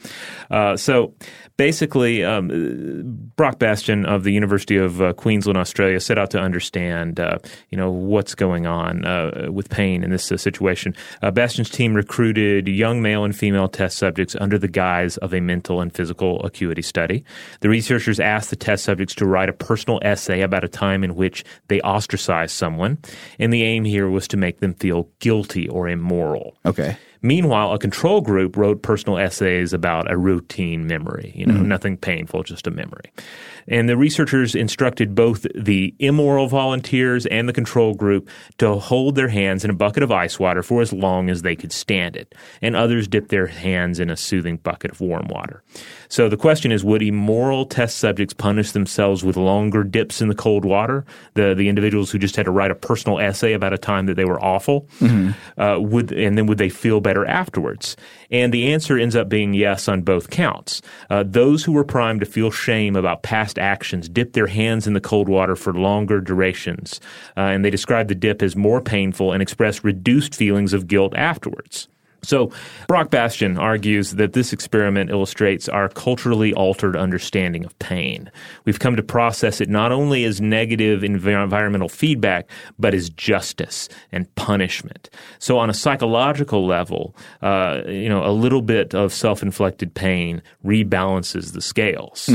[0.50, 1.14] Uh, so
[1.62, 7.20] basically, um, Brock Bastian of the University of uh, Queensland, Australia, set out to understand,
[7.20, 7.38] uh,
[7.70, 10.96] you know, what's going on uh, with pain in this uh, situation.
[11.22, 15.40] Uh, Bastian's team recruited young male and female test subjects under the guise of a
[15.40, 17.24] mental and physical acuity study.
[17.60, 21.14] The researchers asked the test subjects to write a personal essay about a time in
[21.14, 22.98] which they ostracized someone,
[23.38, 26.58] and the aim here was to make them feel guilty or immoral.
[26.66, 26.98] Okay.
[27.22, 32.44] Meanwhile, a control group wrote personal essays about a routine memory, you know, nothing painful,
[32.44, 33.12] just a memory.
[33.68, 39.28] And the researchers instructed both the immoral volunteers and the control group to hold their
[39.28, 42.34] hands in a bucket of ice water for as long as they could stand it.
[42.62, 45.64] And others dipped their hands in a soothing bucket of warm water.
[46.10, 50.36] So the question is would immoral test subjects punish themselves with longer dips in the
[50.36, 51.06] cold water?
[51.36, 54.16] The, the individuals who just had to write a personal essay about a time that
[54.16, 54.90] they were awful?
[55.58, 57.98] Uh, would, and then would they feel better afterwards?
[58.32, 60.82] And the answer ends up being yes on both counts.
[61.10, 64.94] Uh, those who were primed to feel shame about past actions dipped their hands in
[64.94, 67.02] the cold water for longer durations.
[67.36, 71.14] Uh, and they described the dip as more painful and expressed reduced feelings of guilt
[71.18, 71.90] afterwards.
[72.24, 72.52] So,
[72.88, 78.32] Brock Bastian argues that this experiment illustrates our culturally altered understanding of pain.
[78.66, 82.48] We've come to process it not only as negative environmental feedback,
[82.78, 85.10] but as justice and punishment.
[85.40, 91.54] So, on a psychological level, uh, you know, a little bit of self-inflicted pain rebalances
[91.54, 92.30] the scales.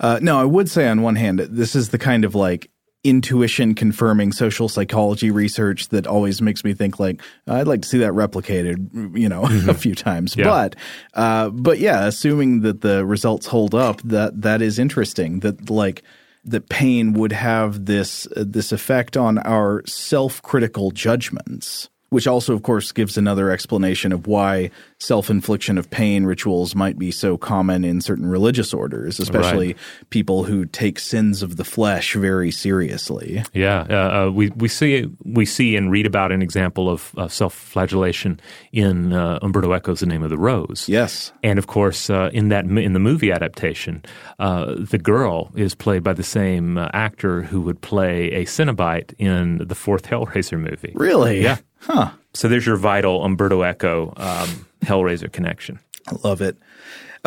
[0.00, 2.70] Uh, no, I would say on one hand, this is the kind of like
[3.04, 7.98] intuition confirming social psychology research that always makes me think like I'd like to see
[7.98, 10.34] that replicated, you know, a few times.
[10.36, 10.44] Yeah.
[10.44, 10.76] But
[11.12, 15.40] uh, but yeah, assuming that the results hold up, that that is interesting.
[15.40, 16.02] That like
[16.44, 21.88] that pain would have this uh, this effect on our self critical judgments.
[22.14, 26.96] Which also, of course, gives another explanation of why self infliction of pain rituals might
[26.96, 29.74] be so common in certain religious orders, especially
[30.10, 33.42] people who take sins of the flesh very seriously.
[33.52, 37.26] Yeah, uh, uh, we we see we see and read about an example of uh,
[37.26, 38.38] self-flagellation
[38.70, 40.88] in uh, Umberto Eco's *The Name of the Rose*.
[40.88, 41.32] Yes.
[41.42, 44.04] and of course, uh, in that in the movie adaptation,
[44.38, 49.14] uh, the girl is played by the same uh, actor who would play a Cenobite
[49.18, 50.92] in the fourth Hellraiser movie.
[50.94, 51.42] Really?
[51.42, 51.56] Yeah.
[51.84, 52.10] Huh.
[52.32, 55.78] So there's your vital Umberto Eco um, Hellraiser connection.
[56.06, 56.56] I love it.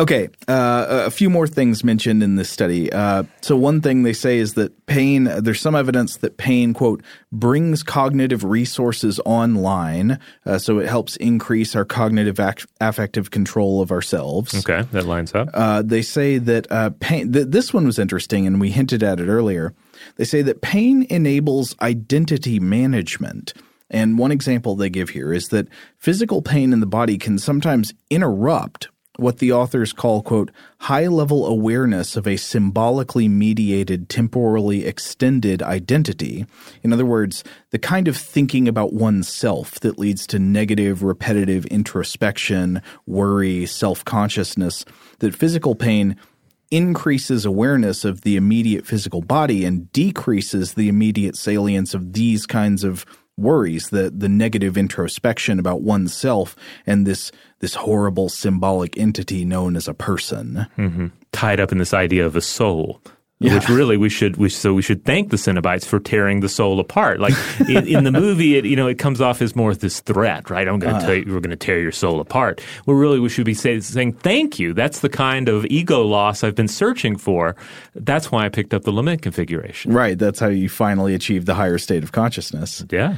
[0.00, 2.92] Okay, uh, a few more things mentioned in this study.
[2.92, 7.02] Uh, so, one thing they say is that pain, there's some evidence that pain, quote,
[7.32, 10.20] brings cognitive resources online.
[10.46, 14.54] Uh, so, it helps increase our cognitive ac- affective control of ourselves.
[14.54, 15.48] Okay, that lines up.
[15.52, 19.18] Uh, they say that uh, pain, th- this one was interesting, and we hinted at
[19.18, 19.74] it earlier.
[20.14, 23.52] They say that pain enables identity management.
[23.90, 25.68] And one example they give here is that
[25.98, 31.44] physical pain in the body can sometimes interrupt what the authors call, quote, high level
[31.44, 36.46] awareness of a symbolically mediated, temporally extended identity.
[36.84, 42.80] In other words, the kind of thinking about oneself that leads to negative, repetitive introspection,
[43.06, 44.84] worry, self consciousness,
[45.18, 46.16] that physical pain
[46.70, 52.84] increases awareness of the immediate physical body and decreases the immediate salience of these kinds
[52.84, 53.04] of
[53.38, 57.30] worries the the negative introspection about oneself and this
[57.60, 61.06] this horrible symbolic entity known as a person mm-hmm.
[61.32, 63.00] tied up in this idea of a soul.
[63.40, 66.80] Which really we should we so we should thank the Cenobites for tearing the soul
[66.80, 67.20] apart.
[67.20, 67.34] Like
[67.68, 70.50] in, in the movie, it you know it comes off as more of this threat,
[70.50, 70.66] right?
[70.66, 72.60] I'm going to tell you we're going to tear your soul apart.
[72.86, 74.74] Well, really, we should be say, saying thank you.
[74.74, 77.54] That's the kind of ego loss I've been searching for.
[77.94, 79.92] That's why I picked up the lament configuration.
[79.92, 83.16] right that's how you finally achieve the higher state of consciousness Yeah.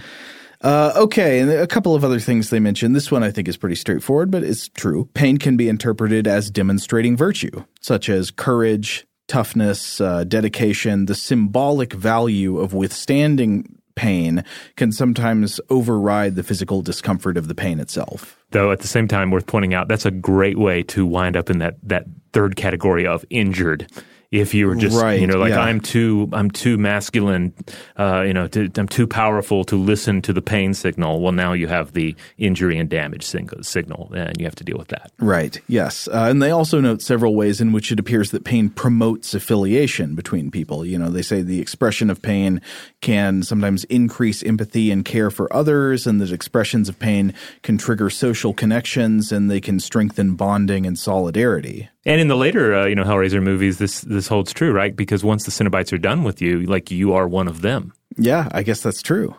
[0.63, 2.95] Uh, okay, and a couple of other things they mentioned.
[2.95, 5.09] This one I think is pretty straightforward, but it's true.
[5.15, 11.07] Pain can be interpreted as demonstrating virtue, such as courage, toughness, uh, dedication.
[11.07, 17.79] The symbolic value of withstanding pain can sometimes override the physical discomfort of the pain
[17.79, 18.37] itself.
[18.51, 21.49] Though at the same time, worth pointing out that's a great way to wind up
[21.49, 23.89] in that that third category of injured.
[24.31, 25.61] If you were just, Right, you know, like yeah.
[25.61, 27.53] I'm too, I'm too masculine,
[27.99, 31.21] uh, you know, to, I'm too powerful to listen to the pain signal.
[31.21, 34.89] Well, now you have the injury and damage signal, and you have to deal with
[34.89, 35.11] that.
[35.19, 36.07] Right, yes.
[36.07, 40.15] Uh, and they also note several ways in which it appears that pain promotes affiliation
[40.15, 40.87] between people.
[40.87, 42.61] You know, they say the expression of pain
[43.01, 48.09] can sometimes increase empathy and care for others, and that expressions of pain can trigger
[48.09, 51.89] social connections and they can strengthen bonding and solidarity.
[52.07, 54.95] And in the later, uh, you know, Hellraiser movies, this this holds true, right?
[54.95, 57.93] Because once the Cenobites are done with you, like you are one of them.
[58.17, 59.35] Yeah, I guess that's true.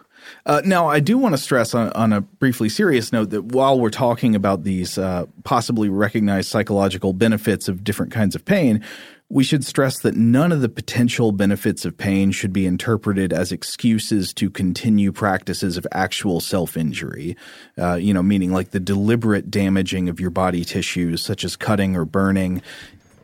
[0.46, 3.80] Uh, now, I do want to stress on, on a briefly serious note that while
[3.80, 8.84] we're talking about these uh, possibly recognized psychological benefits of different kinds of pain,
[9.32, 13.54] we should stress that none of the potential benefits of pain should be interpreted as
[13.54, 17.38] excuses to continue practices of actual self injury.
[17.78, 21.96] Uh, you know, meaning like the deliberate damaging of your body tissues, such as cutting
[21.96, 22.62] or burning,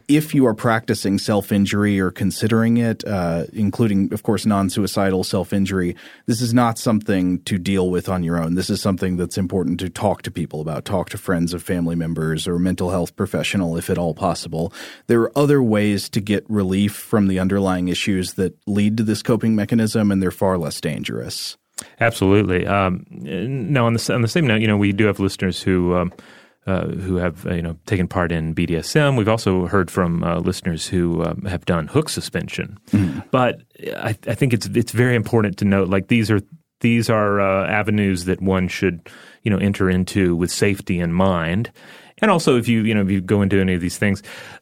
[0.07, 5.23] if you are practicing self injury or considering it, uh, including, of course, non suicidal
[5.23, 5.95] self injury,
[6.25, 8.55] this is not something to deal with on your own.
[8.55, 11.95] This is something that's important to talk to people about, talk to friends of family
[11.95, 14.71] members or mental health professional if at all possible.
[15.07, 19.21] There are other ways to get relief from the underlying issues that lead to this
[19.21, 21.57] coping mechanism, and they're far less dangerous.
[21.99, 22.65] Absolutely.
[22.65, 25.95] Um, now, on the, on the same note, you know, we do have listeners who.
[25.95, 26.13] Um,
[26.67, 29.17] uh, who have uh, you know taken part in BDSM.
[29.17, 32.77] We've also heard from uh, listeners who um, have done hook suspension.
[32.91, 33.23] Mm.
[33.31, 33.61] But
[33.95, 36.41] I, I, think it's it's very important to note like these are
[36.81, 39.09] these are uh, avenues that one should
[39.43, 41.71] you know enter into with safety in mind.
[42.21, 44.21] And also, if you you know if you go into any of these things,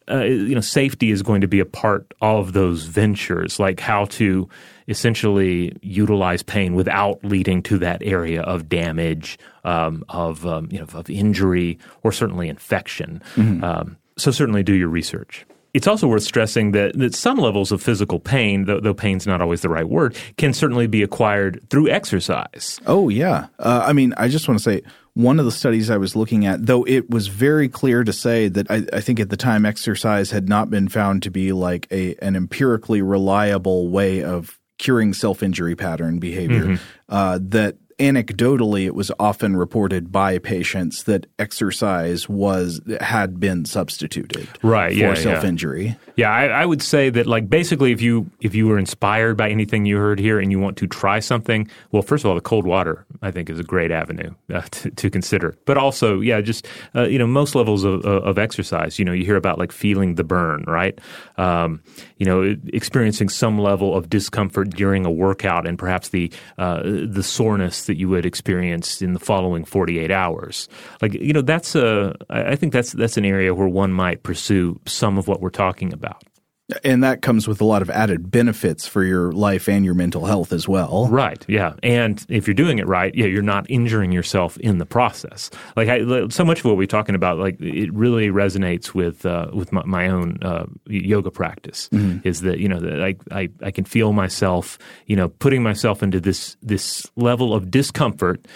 [0.10, 4.06] uh, you know safety is going to be a part of those ventures, like how
[4.06, 4.48] to
[4.88, 10.86] essentially utilize pain without leading to that area of damage, um, of um, you know
[10.94, 13.22] of injury, or certainly infection.
[13.36, 13.64] Mm-hmm.
[13.64, 15.46] Um, so certainly do your research.
[15.74, 19.42] It's also worth stressing that, that some levels of physical pain, though, though pain's not
[19.42, 22.80] always the right word, can certainly be acquired through exercise.
[22.86, 23.48] Oh, yeah.
[23.60, 24.84] Uh, I mean, I just want to say
[25.16, 28.48] one of the studies I was looking at, though it was very clear to say
[28.48, 31.88] that I, I, think at the time exercise had not been found to be like
[31.90, 36.84] a an empirically reliable way of curing self injury pattern behavior, mm-hmm.
[37.10, 44.48] uh, that anecdotally, it was often reported by patients that exercise was had been substituted
[44.62, 45.86] right, for yeah, self injury.
[45.88, 49.38] Yeah, yeah I, I, would say that like basically, if you if you were inspired
[49.38, 52.36] by anything you heard here and you want to try something, well, first of all,
[52.36, 55.56] the cold water I think is a great avenue uh, to, to, consider.
[55.66, 59.00] But also, yeah, just uh, you know, most levels of, of, exercise.
[59.00, 61.00] You know, you hear about like feeling the burn, right?
[61.38, 61.82] Um,
[62.18, 67.24] you know, experiencing some level of discomfort during a workout and perhaps the uh, the
[67.24, 70.68] soreness that you would experience in the following 48 hours.
[71.02, 74.80] Like, you know, that's a, I think that's, that's an area where one might pursue
[74.86, 76.24] some of what we're talking about.
[76.84, 80.26] And that comes with a lot of added benefits for your life and your mental
[80.26, 81.08] health as well.
[81.12, 81.46] Right.
[81.48, 81.74] Yeah.
[81.84, 85.52] And if you're doing it right, yeah, you're not injuring yourself in the process.
[85.76, 89.52] Like I, so much of what we're talking about, like it really resonates with uh,
[89.54, 91.88] with my, my own uh, yoga practice.
[91.90, 92.28] Mm-hmm.
[92.28, 96.02] Is that you know that I, I I can feel myself, you know, putting myself
[96.02, 98.48] into this this level of discomfort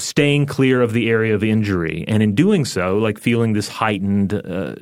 [0.00, 4.34] staying clear of the area of injury and in doing so like feeling this heightened
[4.34, 4.74] uh,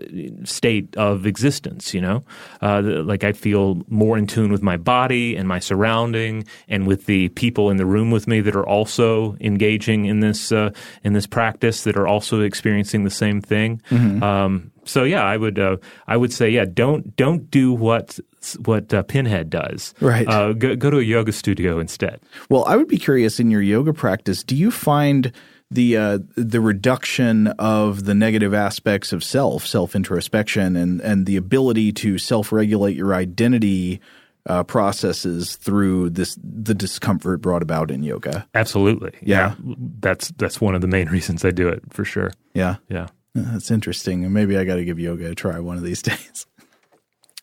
[0.45, 2.25] state of existence you know
[2.63, 7.07] uh, like i feel more in tune with my body and my surrounding and with
[7.07, 10.71] the people in the room with me that are also engaging in this uh,
[11.05, 14.23] in this practice that are also experiencing the same thing mm-hmm.
[14.23, 18.19] um, so yeah, I would uh, I would say yeah, don't don't do what
[18.65, 19.95] what uh, Pinhead does.
[20.01, 20.27] Right.
[20.29, 22.21] Uh, go, go to a yoga studio instead.
[22.49, 24.43] Well, I would be curious in your yoga practice.
[24.43, 25.33] Do you find
[25.71, 31.37] the uh, the reduction of the negative aspects of self, self introspection, and and the
[31.37, 34.01] ability to self regulate your identity
[34.47, 38.47] uh, processes through this the discomfort brought about in yoga.
[38.55, 39.55] Absolutely, yeah.
[39.65, 39.75] yeah.
[40.01, 42.33] That's that's one of the main reasons I do it for sure.
[42.55, 43.09] Yeah, yeah.
[43.35, 44.33] That's interesting.
[44.33, 46.47] Maybe I got to give yoga a try one of these days.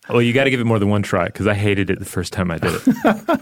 [0.09, 2.05] Well, you got to give it more than one try because I hated it the
[2.05, 3.41] first time I did it.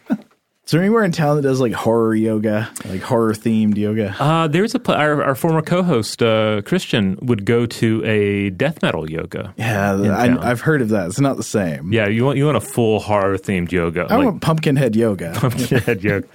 [0.70, 4.14] Is there anywhere in town that does like horror yoga, like horror themed yoga?
[4.20, 9.10] Uh, there's a our, our former co-host uh, Christian would go to a death metal
[9.10, 9.52] yoga.
[9.56, 11.08] Yeah, I, have heard of that.
[11.08, 11.92] It's not the same.
[11.92, 14.06] Yeah, you want you want a full horror themed yoga.
[14.08, 15.32] I like, want pumpkinhead yoga.
[15.40, 16.28] Pumpkinhead yoga.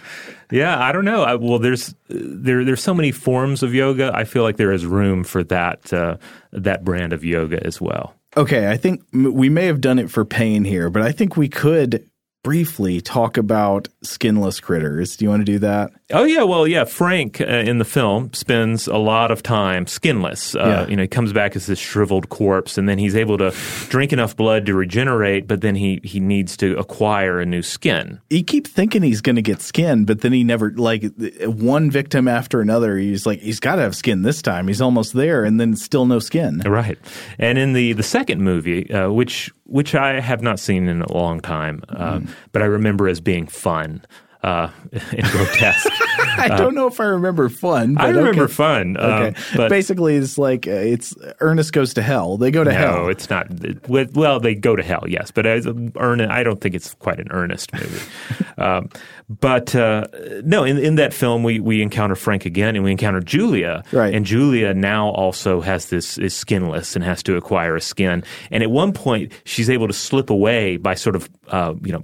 [0.52, 1.24] Yeah, I don't know.
[1.24, 4.12] I, well, there's there there's so many forms of yoga.
[4.14, 6.18] I feel like there is room for that uh,
[6.52, 8.15] that brand of yoga as well.
[8.38, 11.48] Okay, I think we may have done it for pain here, but I think we
[11.48, 12.06] could
[12.46, 15.18] briefly talk about skinless critters.
[15.18, 15.90] Do you want to do that?
[16.12, 16.84] Oh yeah, well yeah.
[16.84, 20.56] Frank uh, in the film spends a lot of time skinless.
[20.56, 20.88] Uh, yeah.
[20.88, 23.52] You know, he comes back as this shriveled corpse, and then he's able to
[23.90, 28.22] drink enough blood to regenerate, but then he he needs to acquire a new skin.
[28.30, 31.04] He keeps thinking he's going to get skin, but then he never like
[31.42, 32.96] one victim after another.
[32.96, 34.68] He's like he's got to have skin this time.
[34.68, 36.60] He's almost there, and then still no skin.
[36.60, 37.00] Right.
[37.40, 41.12] And in the the second movie, uh, which which I have not seen in a
[41.12, 42.30] long time, mm.
[42.52, 44.04] But I remember as being fun.
[44.44, 45.92] uh, and grotesque.
[46.38, 47.96] I don't know if I remember fun.
[47.96, 48.54] But I remember okay.
[48.54, 48.98] fun.
[49.00, 52.38] Um, but basically, it's like uh, it's Ernest goes to hell.
[52.38, 52.96] They go to no, hell.
[53.04, 53.48] No, it's not.
[53.88, 55.66] with- Well, they go to hell, yes, but as
[55.96, 58.02] earn, I don't think it's quite an Ernest movie.
[58.60, 58.90] um,
[59.30, 60.08] but uh,
[60.44, 64.14] no, in, in that film, we we encounter Frank again, and we encounter Julia, Right.
[64.14, 68.24] And Julia now also has this is skinless and has to acquire a skin.
[68.52, 72.04] And at one point, she's able to slip away by sort of uh, you know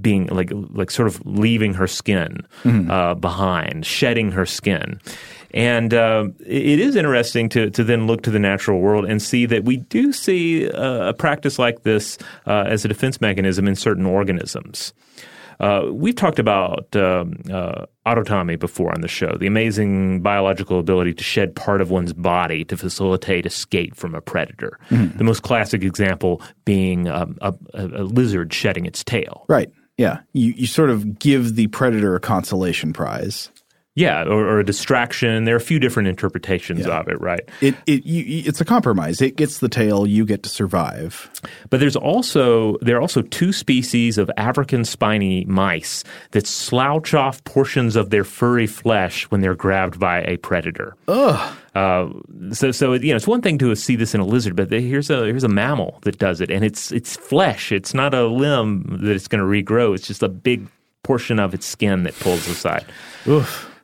[0.00, 5.00] being like like sort of leaving her skin uh, behind, shedding her skin.
[5.54, 9.46] And uh, it is interesting to, to then look to the natural world and see
[9.46, 13.74] that we do see uh, a practice like this uh, as a defense mechanism in
[13.74, 14.92] certain organisms.
[15.58, 21.14] Uh, we've talked about um, uh, autotomy before on the show, the amazing biological ability
[21.14, 24.78] to shed part of one's body to facilitate escape from a predator.
[24.90, 29.46] The most classic example being um, a, a, a lizard shedding its tail.
[29.48, 29.70] right.
[29.98, 30.20] Yeah.
[30.32, 33.50] You you sort of give the predator a consolation prize.
[33.98, 35.44] Yeah, or, or a distraction.
[35.44, 37.40] There are a few different interpretations of it, right?
[37.62, 39.22] It it you- it's a compromise.
[39.22, 40.06] It gets the tail.
[40.06, 41.30] You get to survive.
[41.70, 47.42] But there's also there are also two species of African spiny mice that slouch off
[47.44, 50.94] portions of their furry flesh when they're grabbed by a predator.
[51.08, 51.56] Ugh.
[51.76, 52.08] Uh,
[52.52, 55.10] so so you know it's one thing to see this in a lizard, but here's
[55.10, 57.70] a here's a mammal that does it, and it's it's flesh.
[57.70, 59.94] It's not a limb that it's going to regrow.
[59.94, 60.66] It's just a big
[61.02, 62.86] portion of its skin that pulls aside.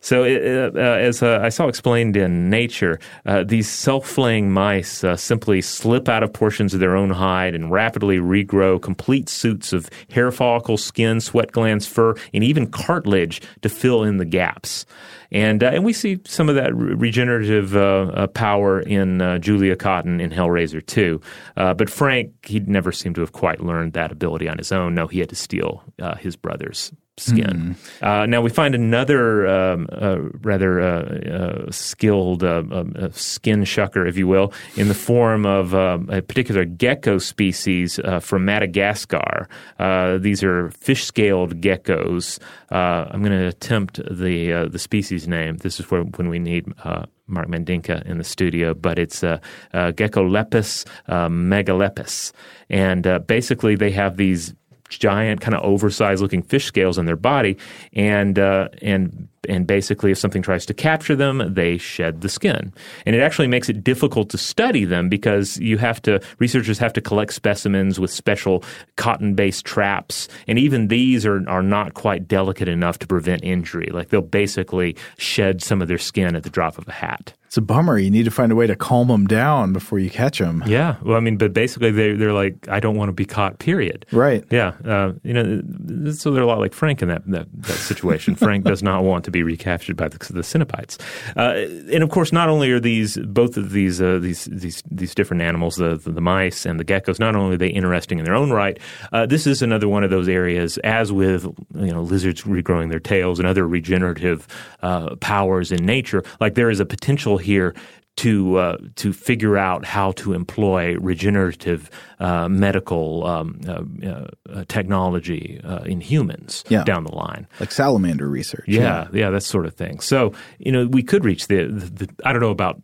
[0.02, 5.16] So, uh, uh, as uh, I saw explained in Nature, uh, these self-flaying mice uh,
[5.16, 9.88] simply slip out of portions of their own hide and rapidly regrow complete suits of
[10.10, 14.86] hair follicles, skin, sweat glands, fur, and even cartilage to fill in the gaps.
[15.30, 20.20] And uh, and we see some of that re- regenerative uh, power in Julia Cotton
[20.20, 21.20] in Hellraiser 2.
[21.56, 24.96] Uh, but Frank, he never seemed to have quite learned that ability on his own.
[24.96, 25.84] No, he had to steal
[26.18, 27.76] his brother's skin.
[28.01, 33.64] Uh, now we find another um, uh, rather uh, uh, skilled uh, um, uh, skin
[33.64, 38.47] shucker, if you will, in the form of um, a particular gecko species uh, from
[38.47, 39.47] Madagascar.
[39.78, 42.39] Uh, these are fish-scaled geckos.
[42.70, 45.59] Uh, I'm going to attempt the uh, the species name.
[45.59, 46.72] This is where when we need.
[46.82, 49.39] Uh, Mark Mendinka in the studio, but it's uh,
[49.72, 52.32] uh, Geckolepis uh, megalepis.
[52.68, 54.55] And uh, basically, they have these
[54.98, 57.56] giant, kind of oversized looking fish scales on their body,
[57.93, 62.73] and uh, and and basically, if something tries to capture them, they shed the skin,
[63.06, 66.93] and it actually makes it difficult to study them because you have to researchers have
[66.93, 68.62] to collect specimens with special
[68.97, 73.89] cotton-based traps, and even these are are not quite delicate enough to prevent injury.
[73.93, 77.35] Like they'll basically shed some of their skin at the drop of a hat.
[77.52, 77.98] It's a bummer.
[77.98, 80.62] You need to find a way to calm them down before you catch them.
[80.66, 83.59] Yeah, well, I mean, but basically, they they're like, I don't want to be caught.
[83.59, 84.06] Period.
[84.10, 84.43] Right.
[84.51, 88.36] Yeah, uh, you know, so they're a lot like Frank in that that, that situation.
[88.36, 90.98] Frank does not want to be recaptured by the, the Cenobites,
[91.36, 91.54] uh,
[91.92, 95.42] and of course, not only are these both of these uh, these these these different
[95.42, 98.50] animals, the, the mice and the geckos, not only are they interesting in their own
[98.50, 98.78] right,
[99.12, 101.44] uh, this is another one of those areas, as with
[101.74, 104.46] you know lizards regrowing their tails and other regenerative
[104.82, 106.22] uh, powers in nature.
[106.40, 107.74] Like there is a potential here
[108.16, 111.90] to uh, to figure out how to employ regenerative
[112.20, 116.84] uh, medical um, uh, uh, technology uh, in humans Yeah.
[116.84, 117.47] down the line.
[117.59, 118.64] Like salamander research.
[118.68, 120.01] Yeah, yeah, that sort of thing.
[120.01, 122.82] So you know, we could reach the, the, the I don't know about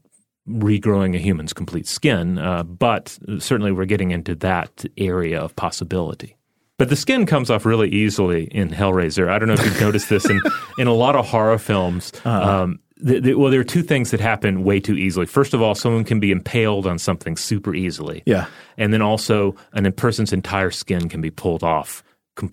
[0.48, 6.36] regrowing a human's complete skin, uh, but certainly we're getting into that area of possibility.
[6.78, 9.28] But the skin comes off really easily in Hellraiser.
[9.28, 10.40] I don't know if you've noticed this in,
[10.78, 12.12] in a lot of horror films.
[12.24, 15.26] Um, th- th- well, there are two things that happen way too easily.
[15.26, 18.22] First of all, someone can be impaled on something super easily.
[18.26, 18.46] Yeah.
[18.76, 22.02] And then also, an, a person's entire skin can be pulled off,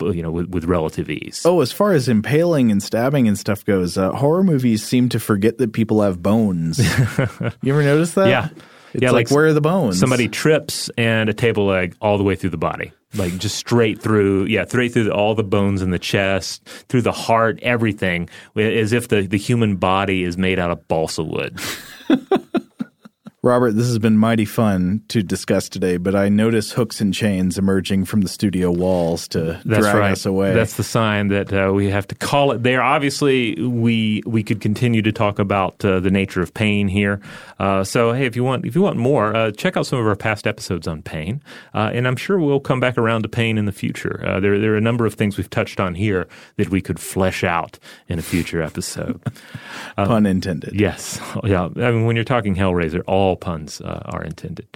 [0.02, 1.44] you know, with, with relative ease.
[1.46, 5.20] Oh, as far as impaling and stabbing and stuff goes, uh, horror movies seem to
[5.20, 6.80] forget that people have bones.
[7.62, 8.28] you ever notice that?
[8.28, 8.50] Yeah.
[8.94, 10.00] It's Yeah, like, like where are the bones?
[10.00, 14.02] Somebody trips and a table leg all the way through the body, like just straight
[14.02, 14.46] through.
[14.46, 19.08] Yeah, straight through all the bones in the chest, through the heart, everything, as if
[19.08, 21.60] the, the human body is made out of balsa wood.
[23.46, 27.60] Robert, this has been mighty fun to discuss today, but I notice hooks and chains
[27.60, 30.12] emerging from the studio walls to That's drag right.
[30.14, 30.52] us away.
[30.52, 32.82] That's the sign that uh, we have to call it there.
[32.82, 37.22] Obviously, we we could continue to talk about uh, the nature of pain here.
[37.60, 40.08] Uh, so, hey, if you want if you want more, uh, check out some of
[40.08, 41.40] our past episodes on pain,
[41.76, 44.26] uh, and I'm sure we'll come back around to pain in the future.
[44.26, 47.00] Uh, there there are a number of things we've touched on here that we could
[47.00, 47.78] flesh out
[48.08, 49.22] in a future episode.
[49.98, 50.74] Pun intended.
[50.74, 51.22] Yes.
[51.44, 51.66] Yeah.
[51.76, 54.68] I mean, when you're talking Hellraiser, all puns uh, are intended.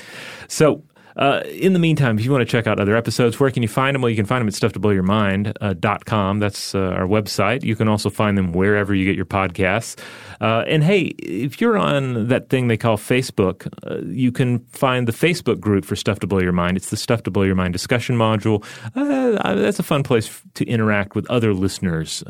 [0.48, 0.84] So,
[1.15, 3.68] Uh, in the meantime, if you want to check out other episodes, where can you
[3.68, 4.02] find them?
[4.02, 6.38] Well, you can find them at stufftoblowyourmind.com.
[6.38, 7.64] Uh, That's uh, our website.
[7.64, 9.99] You can also find them wherever you get your podcasts.
[10.40, 15.07] Uh, and hey, if you're on that thing they call Facebook, uh, you can find
[15.07, 16.77] the Facebook group for Stuff to Blow Your Mind.
[16.77, 18.64] It's the Stuff to Blow Your Mind discussion module.
[18.95, 22.23] Uh, that's a fun place to interact with other listeners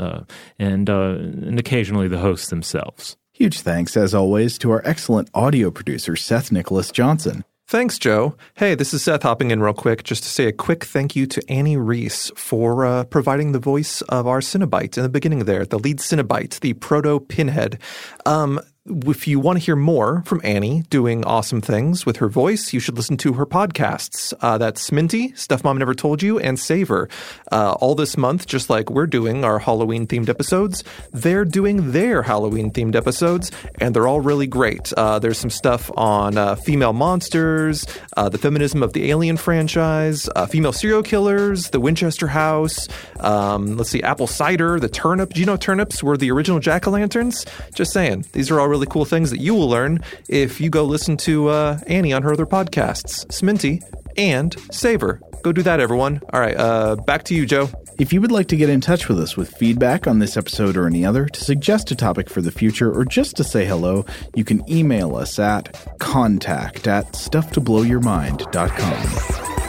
[0.58, 3.18] and, and occasionally the hosts themselves.
[3.40, 7.46] Huge thanks, as always, to our excellent audio producer, Seth Nicholas Johnson.
[7.70, 8.36] Thanks, Joe.
[8.56, 11.26] Hey, this is Seth hopping in real quick just to say a quick thank you
[11.28, 15.66] to Annie Reese for uh, providing the voice of our Cenobite in the beginning there,
[15.66, 17.80] the lead Cenobite, the proto pinhead.
[18.26, 18.60] Um,
[18.90, 22.80] if you want to hear more from Annie doing awesome things with her voice, you
[22.80, 24.34] should listen to her podcasts.
[24.42, 27.10] Uh, that's Sminty, Stuff Mom Never Told You, and Savor.
[27.52, 32.24] Uh, all this month, just like we're doing our Halloween themed episodes, they're doing their
[32.24, 34.92] Halloween themed episodes, and they're all really great.
[34.94, 37.86] Uh, there's some stuff on uh, female monsters,
[38.18, 42.88] uh, the feminism of the Alien franchise, uh, female serial killers, the Winchester House.
[43.20, 45.34] Um, let's see, apple cider, the turnip.
[45.34, 47.46] Do you know turnips were the original jack o' lanterns?
[47.74, 50.84] Just saying, these are all really cool things that you will learn if you go
[50.84, 53.82] listen to uh, Annie on her other podcasts, Sminty
[54.18, 55.22] and Savor.
[55.44, 56.22] Go do that, everyone.
[56.34, 57.70] All right, uh, back to you, Joe.
[57.98, 60.78] If you would like to get in touch with us with feedback on this episode
[60.78, 64.06] or any other, to suggest a topic for the future, or just to say hello,
[64.36, 69.69] you can email us at contact at stufftoblowyourmind.com.